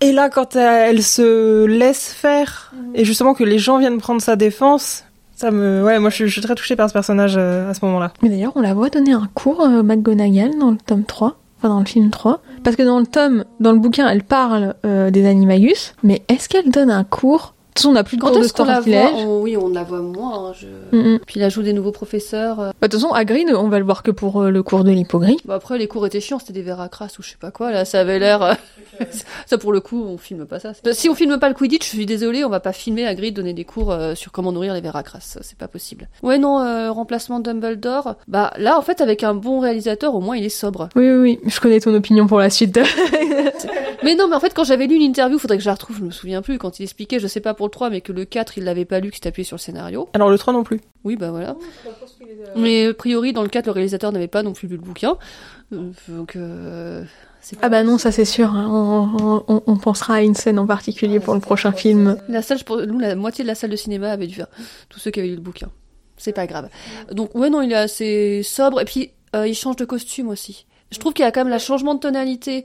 [0.00, 4.36] Et là, quand elle se laisse faire, et justement que les gens viennent prendre sa
[4.36, 7.70] défense, ça me, ouais, moi je suis, je suis très touchée par ce personnage euh,
[7.70, 8.12] à ce moment-là.
[8.22, 11.68] Mais d'ailleurs, on la voit donner un cours euh, McGonagall dans le tome 3, enfin
[11.68, 12.40] dans le film 3.
[12.62, 16.48] Parce que dans le tome, dans le bouquin, elle parle euh, des animagus, mais est-ce
[16.48, 17.54] qu'elle donne un cours
[17.84, 19.10] on n'a plus de Quand cours de sortilège.
[19.14, 20.48] On- Oui, on la voit moins.
[20.48, 20.66] hein, je-
[20.96, 21.18] Mm, mm.
[21.26, 22.60] Puis il ajoute des nouveaux professeurs.
[22.60, 22.70] euh.
[22.80, 24.90] Bah, de toute façon, Hagrid, on va le voir que pour euh, le cours de
[24.90, 25.46] l'hippogriffe.
[25.46, 27.70] Bon, après, les cours étaient chiants, c'était des veracras ou je sais pas quoi.
[27.72, 28.42] Là, ça avait l'air.
[28.42, 28.54] euh,
[29.46, 30.72] ça, pour le coup, on filme pas ça.
[30.92, 33.52] Si on filme pas le Quidditch, je suis désolée, on va pas filmer Hagrid donner
[33.52, 35.18] des cours euh, sur comment nourrir les veracras.
[35.20, 36.08] C'est pas possible.
[36.22, 38.14] Ouais, non, euh, remplacement de Dumbledore.
[38.28, 40.88] Bah, là, en fait, avec un bon réalisateur, au moins, il est sobre.
[40.96, 41.50] Oui, oui, oui.
[41.50, 42.78] Je connais ton opinion pour la suite.
[44.02, 45.96] Mais non, mais en fait, quand j'avais lu une interview, faudrait que je la retrouve,
[45.98, 48.12] je me souviens plus, quand il expliquait, je sais pas pour le 3, mais que
[48.12, 50.08] le 4, il l'avait pas lu, qu'il s'était appuyé sur le scénario.
[50.14, 50.80] Alors le 3 non plus.
[51.04, 51.54] Oui, bah voilà.
[52.56, 55.16] Mais a priori, dans le 4, le réalisateur n'avait pas non plus lu le bouquin.
[55.72, 57.04] Euh, Donc, euh,
[57.40, 58.50] c'est ah bah non, ça c'est sûr.
[58.54, 58.66] hein.
[58.70, 62.16] On, on- on pensera à une scène en particulier pour le prochain film.
[62.28, 64.48] La salle, je pense- nous, la moitié de la salle de cinéma avait dû faire
[64.88, 65.68] tous ceux qui avaient lu le bouquin.
[66.16, 66.68] C'est pas grave.
[67.12, 68.80] Donc, ouais, non, il est assez sobre.
[68.80, 70.66] Et puis, euh, il change de costume aussi.
[70.90, 72.64] Je trouve qu'il y a quand même la changement de tonalité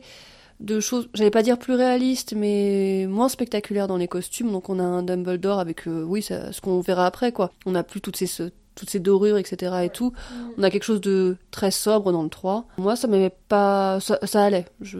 [0.62, 4.52] de choses, j'allais pas dire plus réaliste, mais moins spectaculaire dans les costumes.
[4.52, 7.52] Donc, on a un Dumbledore avec, euh, oui, ça- ce qu'on verra après, quoi.
[7.66, 9.84] On n'a plus toutes ces, ce- toutes ces dorures, etc.
[9.84, 10.14] et tout.
[10.58, 12.66] On a quelque chose de très sobre dans le 3.
[12.78, 14.66] Moi, ça m'aimait pas, ça, ça allait.
[14.80, 15.00] Je,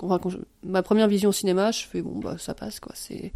[0.00, 2.92] enfin, quand je- ma première vision au cinéma, je fais, bon, bah, ça passe, quoi.
[2.94, 3.32] C'est,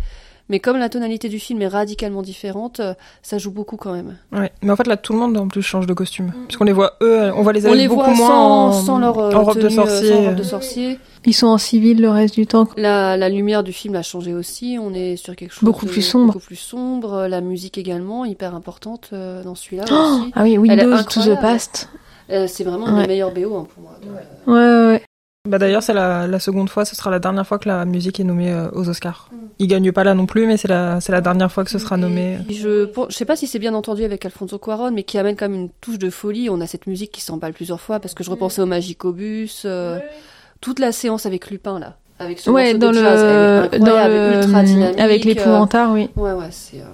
[0.52, 4.16] mais comme la tonalité du film est radicalement différente, euh, ça joue beaucoup quand même.
[4.30, 4.52] Ouais.
[4.62, 6.30] Mais en fait là tout le monde en plus change de costume.
[6.46, 8.98] Puisqu'on les voit eux, on voit les On les beaucoup voit moins sans, en, sans
[9.00, 10.08] leur euh, en robe de tenue, euh, sorcier.
[10.12, 10.98] sans robe de sorcier.
[11.24, 12.68] Ils sont en civil le reste du temps.
[12.76, 14.76] La, la lumière du film a changé aussi.
[14.80, 16.34] On est sur quelque chose Beaucoup de plus sombre.
[16.34, 17.26] Beaucoup plus sombre.
[17.28, 20.32] La musique également, hyper importante euh, dans celui-là Oh aussi.
[20.34, 21.88] ah oui, Windows to the past.
[22.30, 23.02] Euh, c'est vraiment une Ouais.
[23.02, 23.92] des meilleures BO hein, pour moi.
[24.46, 25.02] Ouais, ouais, ouais.
[25.48, 28.20] Bah d'ailleurs c'est la, la seconde fois, ce sera la dernière fois que la musique
[28.20, 29.28] est nommée euh, aux Oscars.
[29.58, 31.80] Il gagne pas là non plus, mais c'est la c'est la dernière fois que ce
[31.80, 32.38] sera nommé.
[32.48, 35.18] Et Je, pour- je sais pas si c'est bien entendu avec Alfonso Cuaron, mais qui
[35.18, 36.48] amène quand même une touche de folie.
[36.48, 39.98] On a cette musique qui s'emballe plusieurs fois parce que je repensais au Magicobus, euh,
[40.60, 44.06] toute la séance avec Lupin là, avec ce Ouais, dans de jazz, le, est dans
[44.08, 45.00] le, ultra dynamique.
[45.00, 46.08] avec l'épouvantail, oui.
[46.16, 46.78] euh, Ouais, ouais, c'est.
[46.78, 46.84] euh,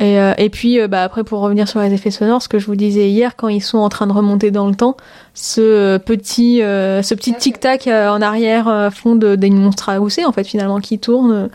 [0.00, 2.58] Et, euh, et puis, euh, bah, après, pour revenir sur les effets sonores, ce que
[2.58, 4.96] je vous disais hier, quand ils sont en train de remonter dans le temps,
[5.34, 10.44] ce petit, euh, ce petit tic-tac en arrière fond de- d'une monstre à en fait,
[10.44, 11.48] finalement, qui tourne,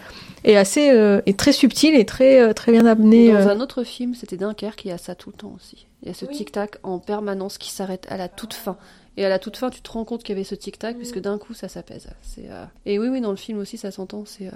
[0.46, 0.88] est assez,
[1.26, 3.32] est très subtil et très, très bien amené.
[3.34, 5.86] Dans un autre film, c'était Dunkerque, il y a ça tout le temps aussi.
[6.04, 8.78] Il y a ce tic-tac en permanence qui s'arrête à la toute fin.
[9.18, 11.20] Et à la toute fin, tu te rends compte qu'il y avait ce tic-tac, puisque
[11.20, 12.08] d'un coup, ça s'apaise.
[12.38, 14.24] Euh, Et oui, oui, dans le film aussi, ça s'entend.
[14.26, 14.52] C'est euh...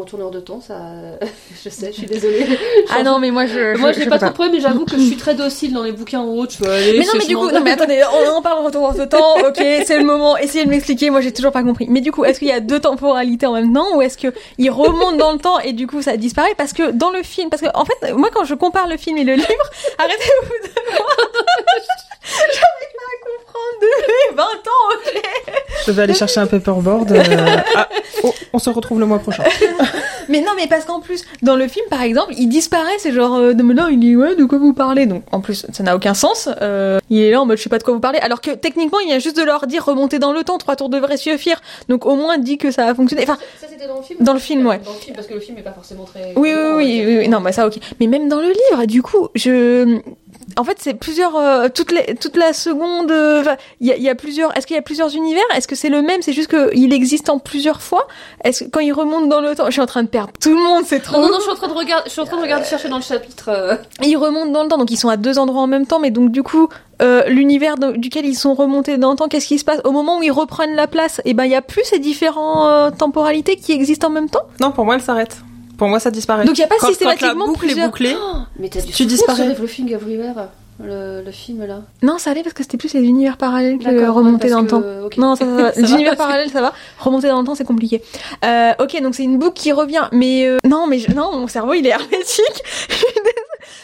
[0.00, 0.78] retourneur de temps, ça.
[1.64, 2.46] je sais, je suis désolée.
[2.90, 4.96] Ah non, mais moi, je, Moi, je- je pas trop de problème, mais j'avoue que
[4.96, 7.60] je suis très docile dans les bouquins ou aller, Mais non, mais du coup, non,
[7.60, 11.10] mais attendez, on en parle retour de temps, ok, c'est le moment, essayez de m'expliquer,
[11.10, 11.86] moi j'ai toujours pas compris.
[11.88, 14.32] Mais du coup, est-ce qu'il y a deux temporalités en même temps, ou est-ce que
[14.58, 16.54] il remonte dans le temps et du coup ça disparaît?
[16.56, 19.18] Parce que dans le film, parce que en fait, moi quand je compare le film
[19.18, 20.70] et le livre, arrêtez-vous de
[23.80, 25.54] moi J'arrive pas à comprendre depuis 20 ans, ok
[25.86, 27.12] Je vais aller chercher un paperboard.
[27.12, 27.22] euh,
[27.76, 27.88] ah,
[28.22, 29.44] oh, on se retrouve le mois prochain.
[30.28, 33.34] Mais non, mais parce qu'en plus, dans le film par exemple, il disparaît, c'est genre,
[33.34, 35.06] euh, non, mais il dit, ouais, de quoi vous parlez?
[35.06, 37.68] Donc en plus, ça n'a aucun sens, euh, il est là en mode, je sais
[37.68, 39.84] pas de quoi vous parlez, alors que techniquement, il y a juste de leur dire
[39.84, 42.86] remonter dans le temps, trois tours de vrai suffire, donc au moins dit que ça
[42.86, 43.24] a fonctionné.
[43.24, 44.18] Enfin, Ça, c'était dans le film?
[44.20, 44.78] Dans le film, ouais.
[44.84, 46.32] Dans le film, parce que le film est pas forcément très.
[46.36, 47.78] Oui, oui, oui, oui, oui, non, bah ça, ok.
[47.98, 50.00] Mais même dans le livre, du coup, je,
[50.56, 53.42] en fait, c'est plusieurs, euh, toute, les, toute la seconde, euh,
[53.80, 55.42] il y a, il y a plusieurs, est-ce qu'il y a plusieurs univers?
[55.54, 56.22] Est-ce que c'est le même?
[56.22, 58.06] C'est juste qu'il existe en plusieurs fois?
[58.44, 60.50] Est-ce que quand il remonte dans le temps, je suis en train de perdre tout
[60.50, 61.16] le monde, c'est trop.
[61.18, 62.64] Non, non, non, je suis en train de regarder, je suis en train de regarder,
[62.66, 63.48] chercher dans le chapitre.
[63.48, 65.98] euh, Ils remontent dans le temps, donc ils sont à deux endroits en même temps,
[66.00, 66.68] mais donc du coup,
[67.02, 69.80] euh, l'univers duquel ils sont remontés dans le temps, qu'est-ce qui se passe?
[69.84, 72.96] Au moment où ils reprennent la place Et ben, il y a plus ces différentes
[72.98, 74.42] temporalités qui existent en même temps?
[74.60, 75.36] Non, pour moi elle s'arrête.
[75.80, 76.44] Pour moi ça disparaît.
[76.44, 77.86] Donc il y a pas quand, systématiquement quand la boucle plusieurs.
[77.86, 78.16] est bouclée,
[78.58, 79.44] Mais t'as dû Tu disparais.
[79.44, 81.80] sur Everything Everywhere, le, le film là.
[82.02, 84.82] Non, ça allait parce que c'était plus les univers parallèles que remonter dans le temps.
[85.16, 85.72] Non, ça, ça va.
[85.72, 86.74] Ça Les va, univers parallèles, ça va.
[86.98, 88.02] Remonter dans le temps, c'est compliqué.
[88.44, 90.06] Euh, ok, donc c'est une boucle qui revient.
[90.12, 92.62] Mais euh, non, mais je- non, mon cerveau, il est hermétique.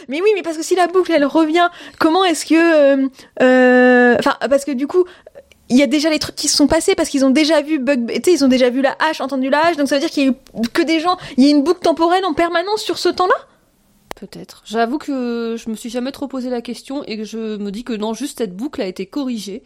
[0.09, 1.68] Mais oui, mais parce que si la boucle, elle revient,
[1.99, 2.55] comment est-ce que...
[3.03, 3.09] euh,
[3.42, 5.05] euh, Enfin, parce que du coup...
[5.68, 7.78] Il y a déjà les trucs qui se sont passés parce qu'ils ont déjà vu
[7.78, 10.24] Bug, ils ont déjà vu la hache, entendu la hache, donc ça veut dire qu'il
[10.24, 10.34] y a eu
[10.72, 13.34] que des gens, il y a une boucle temporelle en permanence sur ce temps-là?
[14.14, 14.62] Peut-être.
[14.64, 17.84] J'avoue que je me suis jamais trop posé la question et que je me dis
[17.84, 19.62] que non, juste cette boucle a été corrigée.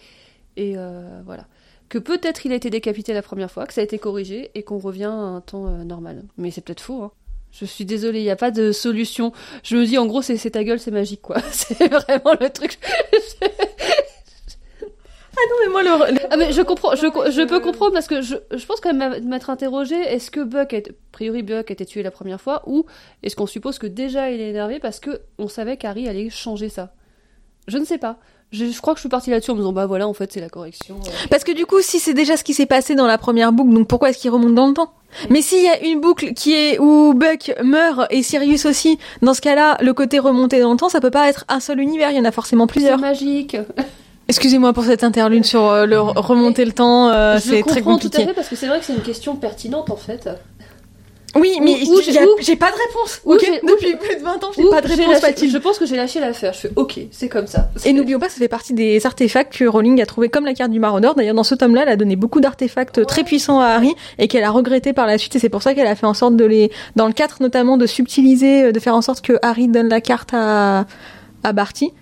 [0.56, 1.46] Et euh, voilà.
[1.88, 4.62] Que peut-être il a été décapité la première fois, que ça a été corrigé et
[4.62, 6.24] qu'on revient à un temps euh, normal.
[6.36, 7.12] Mais c'est peut-être faux, hein.
[7.52, 9.32] Je suis désolée, il n'y a pas de solution.
[9.64, 11.40] Je me dis, en gros, c'est ta gueule, c'est magique, quoi.
[11.50, 12.78] C'est vraiment le truc.
[15.48, 16.18] non, mais moi, le...
[16.30, 19.24] Ah, mais je comprends, je, je peux comprendre parce que je, je pense quand même
[19.24, 22.40] m'être interrogé, est-ce que Buck, a été- a priori Buck a été tué la première
[22.40, 22.84] fois, ou
[23.22, 26.68] est-ce qu'on suppose que déjà il est énervé parce que on savait qu'Harry allait changer
[26.68, 26.92] ça?
[27.68, 28.18] Je ne sais pas.
[28.52, 30.32] Je, je crois que je suis partie là-dessus en me disant, bah voilà, en fait,
[30.32, 30.96] c'est la correction.
[30.96, 31.10] euh.
[31.30, 33.72] Parce que du coup, si c'est déjà ce qui s'est passé dans la première boucle,
[33.72, 34.92] donc pourquoi est-ce qu'il remonte dans le temps?
[35.28, 39.34] Mais s'il y a une boucle qui est où Buck meurt et Sirius aussi, dans
[39.34, 42.10] ce cas-là, le côté remonté dans le temps, ça peut pas être un seul univers,
[42.10, 42.98] il y en a forcément C'est plusieurs.
[42.98, 43.56] magique.
[44.30, 47.80] Excusez-moi pour cette interlude sur euh, le re- remonter le temps, euh, je c'est très
[47.82, 48.26] comprends tout à compliqué.
[48.28, 50.28] fait parce que c'est vrai que c'est une question pertinente en fait.
[51.36, 51.76] Oui, mais
[52.40, 53.20] j'ai- pas de réponse.
[53.24, 55.48] ou ok j'ai- ou Depuis plus de 20 ans, j'ai pas de réponse, lâché-.
[55.48, 56.52] Je pense que j'ai lâché l'affaire.
[56.52, 57.70] Je fais, ok, c'est comme ça.
[57.84, 60.72] Et n'oublions pas, ça fait partie des artefacts que Rowling a trouvé comme la carte
[60.72, 61.14] du Maraudeur.
[61.14, 64.42] D'ailleurs, dans ce tome-là, elle a donné beaucoup d'artefacts très puissants à Harry et qu'elle
[64.42, 65.36] a regretté par la suite.
[65.36, 67.76] Et c'est pour ça qu'elle a fait en sorte de les, dans le 4 notamment,
[67.76, 70.84] de subtiliser, euh, de faire en sorte que Harry donne la carte à,
[71.44, 71.92] à Barty.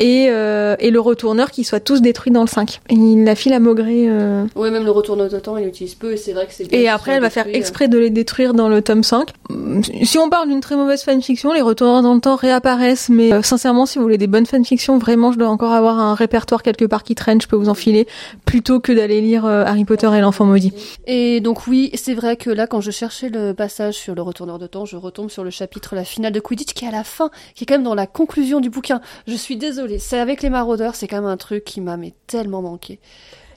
[0.00, 2.80] Et, euh, et le retourneur qui soient tous détruits dans le 5.
[2.90, 4.06] Et il la file à Maugré.
[4.08, 6.72] euh, Ouais, même le retour de temps, il l'utilise peu et c'est vrai que c'est.
[6.72, 7.52] Et après, elle va faire euh.
[7.52, 9.30] exprès de les détruire dans le tome 5.
[9.48, 13.32] Hum, Si on parle d'une très mauvaise fanfiction, les retourneurs dans le temps réapparaissent, mais
[13.32, 16.62] euh, sincèrement, si vous voulez des bonnes fanfictions, vraiment, je dois encore avoir un répertoire
[16.62, 18.06] quelque part qui traîne, je peux vous enfiler,
[18.44, 20.72] plutôt que d'aller lire euh, Harry Potter et l'enfant maudit.
[21.06, 24.58] Et donc oui, c'est vrai que là, quand je cherchais le passage sur le retourneur
[24.58, 27.04] de temps, je retombe sur le chapitre La finale de Quidditch qui est à la
[27.04, 29.00] fin, qui est quand même dans la conclusion du bouquin.
[29.26, 32.62] Je suis désolée, c'est avec les maraudeurs, c'est quand même un truc qui m'a tellement
[32.62, 32.98] manqué.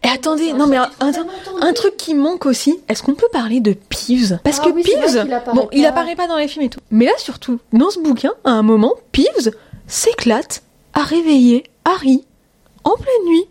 [0.03, 1.11] Et attendez, non mais un, un-
[1.61, 4.39] un truc qui manque aussi, est-ce qu'on peut parler de Peeves?
[4.43, 6.80] Parce Ah que oui, Peeves, apparaît bon, il apparaît pas dans les films et tout,
[6.89, 9.51] mais là surtout, dans ce bouquin, à un moment, Peeves
[9.88, 10.63] s'éclate
[10.93, 12.23] à réveiller Harry
[12.86, 13.45] en pleine nuit.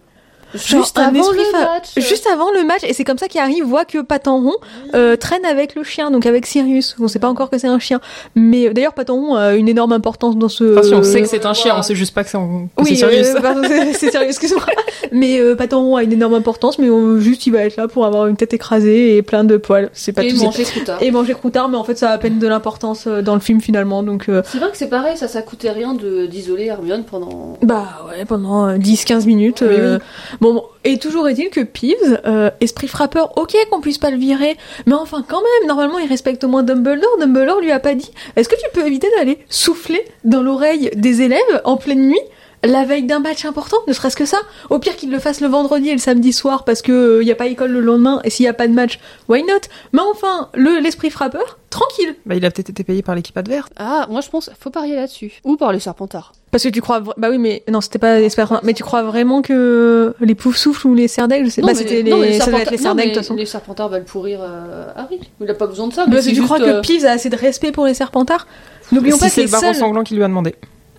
[0.54, 1.84] Juste un avant esprit le match.
[2.08, 4.54] Juste avant le match, et c'est comme ça qu'Harry voit que Patanron
[4.94, 6.96] euh, traîne avec le chien, donc avec Sirius.
[7.00, 8.00] On sait pas encore que c'est un chien,
[8.34, 10.72] mais euh, d'ailleurs Patanron a une énorme importance dans ce.
[10.78, 12.82] Enfin, si on sait que c'est un chien, on sait juste pas que c'est c'est
[12.82, 13.26] Oui, Sirius.
[13.28, 13.62] euh, pardon,
[13.94, 14.64] c'est sérieux, excuse-moi.
[15.12, 18.06] Mais euh, Patanron a une énorme importance, mais on- juste il va être là pour
[18.06, 19.90] avoir une tête écrasée et plein de poils.
[19.92, 20.36] C'est pas et tout.
[20.42, 21.02] manger Croutard.
[21.02, 23.40] Et manger croutard, mais en fait ça a à peine de l'importance euh, dans le
[23.40, 24.28] film finalement, donc.
[24.28, 27.58] euh, C'est vrai que c'est pareil, ça, ça coûtait rien de d'isoler Hermione pendant.
[27.62, 29.58] Bah ouais, pendant euh, 10-15 minutes.
[29.62, 29.98] Oui, euh,
[30.40, 34.56] Bon, et toujours est-il que Peeves, euh, esprit frappeur, ok qu'on puisse pas le virer,
[34.86, 37.18] mais enfin quand même, normalement il respecte au moins Dumbledore.
[37.18, 41.22] Dumbledore lui a pas dit, est-ce que tu peux éviter d'aller souffler dans l'oreille des
[41.22, 42.20] élèves en pleine nuit
[42.64, 44.38] la veille d'un match important, ne serait-ce que ça.
[44.70, 47.30] Au pire qu'il le fasse le vendredi et le samedi soir parce que euh, y
[47.30, 48.98] a pas école le lendemain et s'il y a pas de match,
[49.28, 49.60] why not?
[49.92, 52.16] Mais enfin, le l'esprit frappeur, tranquille.
[52.26, 53.68] Bah, il a peut-être été payé par l'équipe adverse.
[53.76, 55.34] Ah, moi je pense, faut parier là-dessus.
[55.44, 56.32] Ou par les Serpentards.
[56.50, 59.02] Parce que tu crois, bah oui, mais non, c'était pas l'esprit frappeur, mais tu crois
[59.02, 62.38] vraiment que les poufs souffles ou les serdèques, je sais Non, pas, c'était non, les,
[62.40, 63.34] ça doit être Serpentards- les mais de toute façon.
[63.34, 65.20] Les Serpentards veulent pourrir euh, Harry.
[65.40, 66.04] Il a pas besoin de ça.
[66.06, 67.84] Mais Mais parce que tu juste, crois euh, que Peeves a assez de respect pour
[67.86, 68.46] les serpentards
[68.92, 69.74] N'oublions si pas que c'est les le baron seuls...
[69.76, 70.54] sanglant qui lui a demandé.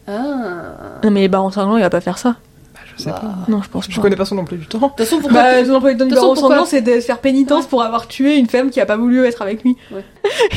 [0.10, 1.02] Ah.
[1.04, 2.36] Non mais les barons sanglants, il va pas faire ça.
[2.74, 3.20] Bah, je sais Bah.
[3.22, 3.52] pas.
[3.52, 4.02] Non, je pense Je pas.
[4.02, 4.80] connais pas son emploi du temps.
[4.80, 7.06] De toute façon, pourquoi Bah, son emploi du temps du baron sanglant, c'est de se
[7.06, 9.78] faire pénitence pour avoir tué une femme qui a pas voulu être avec lui.
[9.92, 10.04] Ouais.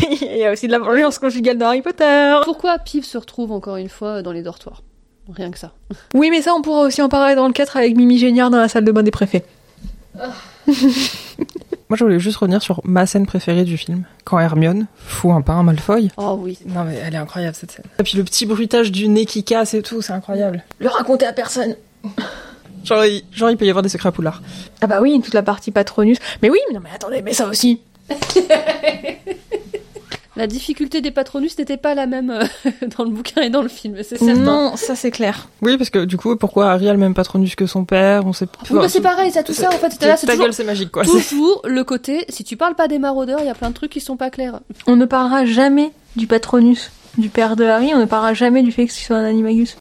[0.23, 2.35] il y a aussi de la violence conjugale dans Harry Potter.
[2.45, 4.83] Pourquoi Pive se retrouve encore une fois dans les dortoirs?
[5.33, 5.71] Rien que ça.
[6.15, 8.59] Oui, mais ça, on pourra aussi en parler dans le 4 avec Mimi Géniard dans
[8.59, 9.45] la salle de bain des préfets.
[11.93, 14.05] Moi, je voulais juste revenir sur ma scène préférée du film.
[14.25, 16.09] Quand Hermione fout un pain à Malfoy.
[16.17, 16.59] Oh oui.
[16.65, 17.85] Non, mais elle est incroyable, cette scène.
[17.99, 20.65] Et puis le petit bruitage du nez qui casse et tout, c'est incroyable.
[20.79, 21.77] Le raconter à personne.
[22.83, 24.41] Genre, il, genre, il peut y avoir des secrets à Poudlard.
[24.81, 26.17] Ah bah oui, toute la partie patronus.
[26.41, 27.83] Mais oui, mais non mais attendez, mais ça aussi.
[30.35, 32.45] La difficulté des patronus n'était pas la même euh,
[32.97, 34.35] dans le bouquin et dans le film, c'est certain.
[34.35, 35.49] Non, ça c'est clair.
[35.61, 38.33] Oui, parce que du coup, pourquoi Harry a le même patronus que son père On
[38.33, 38.59] sait pas.
[38.71, 40.91] Oui, bah, c'est pareil, ça, tout ça, en fait, là, Ta toujours, gueule, c'est magique,
[40.91, 41.05] quoi.
[41.05, 43.75] C'est- toujours le côté, si tu parles pas des maraudeurs, il y a plein de
[43.75, 44.61] trucs qui sont pas clairs.
[44.87, 48.73] On ne parlera jamais du patronus du père de Harry, on ne parlera jamais du
[48.73, 49.77] fait que ce soit un animagus.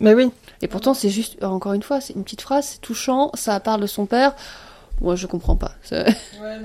[0.00, 0.30] Mais oui.
[0.60, 3.80] Et pourtant, c'est juste, encore une fois, c'est une petite phrase, c'est touchant, ça parle
[3.80, 4.34] de son père.
[5.00, 5.72] Moi, je comprends pas.
[5.82, 6.04] C'est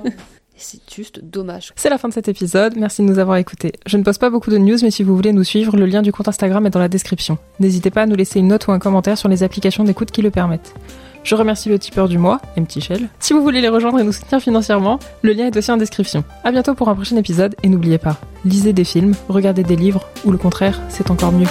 [0.60, 1.74] c'est juste dommage.
[1.76, 3.74] C'est la fin de cet épisode, merci de nous avoir écoutés.
[3.86, 6.02] Je ne poste pas beaucoup de news, mais si vous voulez nous suivre, le lien
[6.02, 7.38] du compte Instagram est dans la description.
[7.60, 10.22] N'hésitez pas à nous laisser une note ou un commentaire sur les applications d'écoute qui
[10.22, 10.74] le permettent.
[11.24, 13.10] Je remercie le tipeur du mois, MT Shell.
[13.20, 16.24] Si vous voulez les rejoindre et nous soutenir financièrement, le lien est aussi en description.
[16.44, 20.06] À bientôt pour un prochain épisode, et n'oubliez pas, lisez des films, regardez des livres,
[20.26, 21.48] ou le contraire, c'est encore mieux.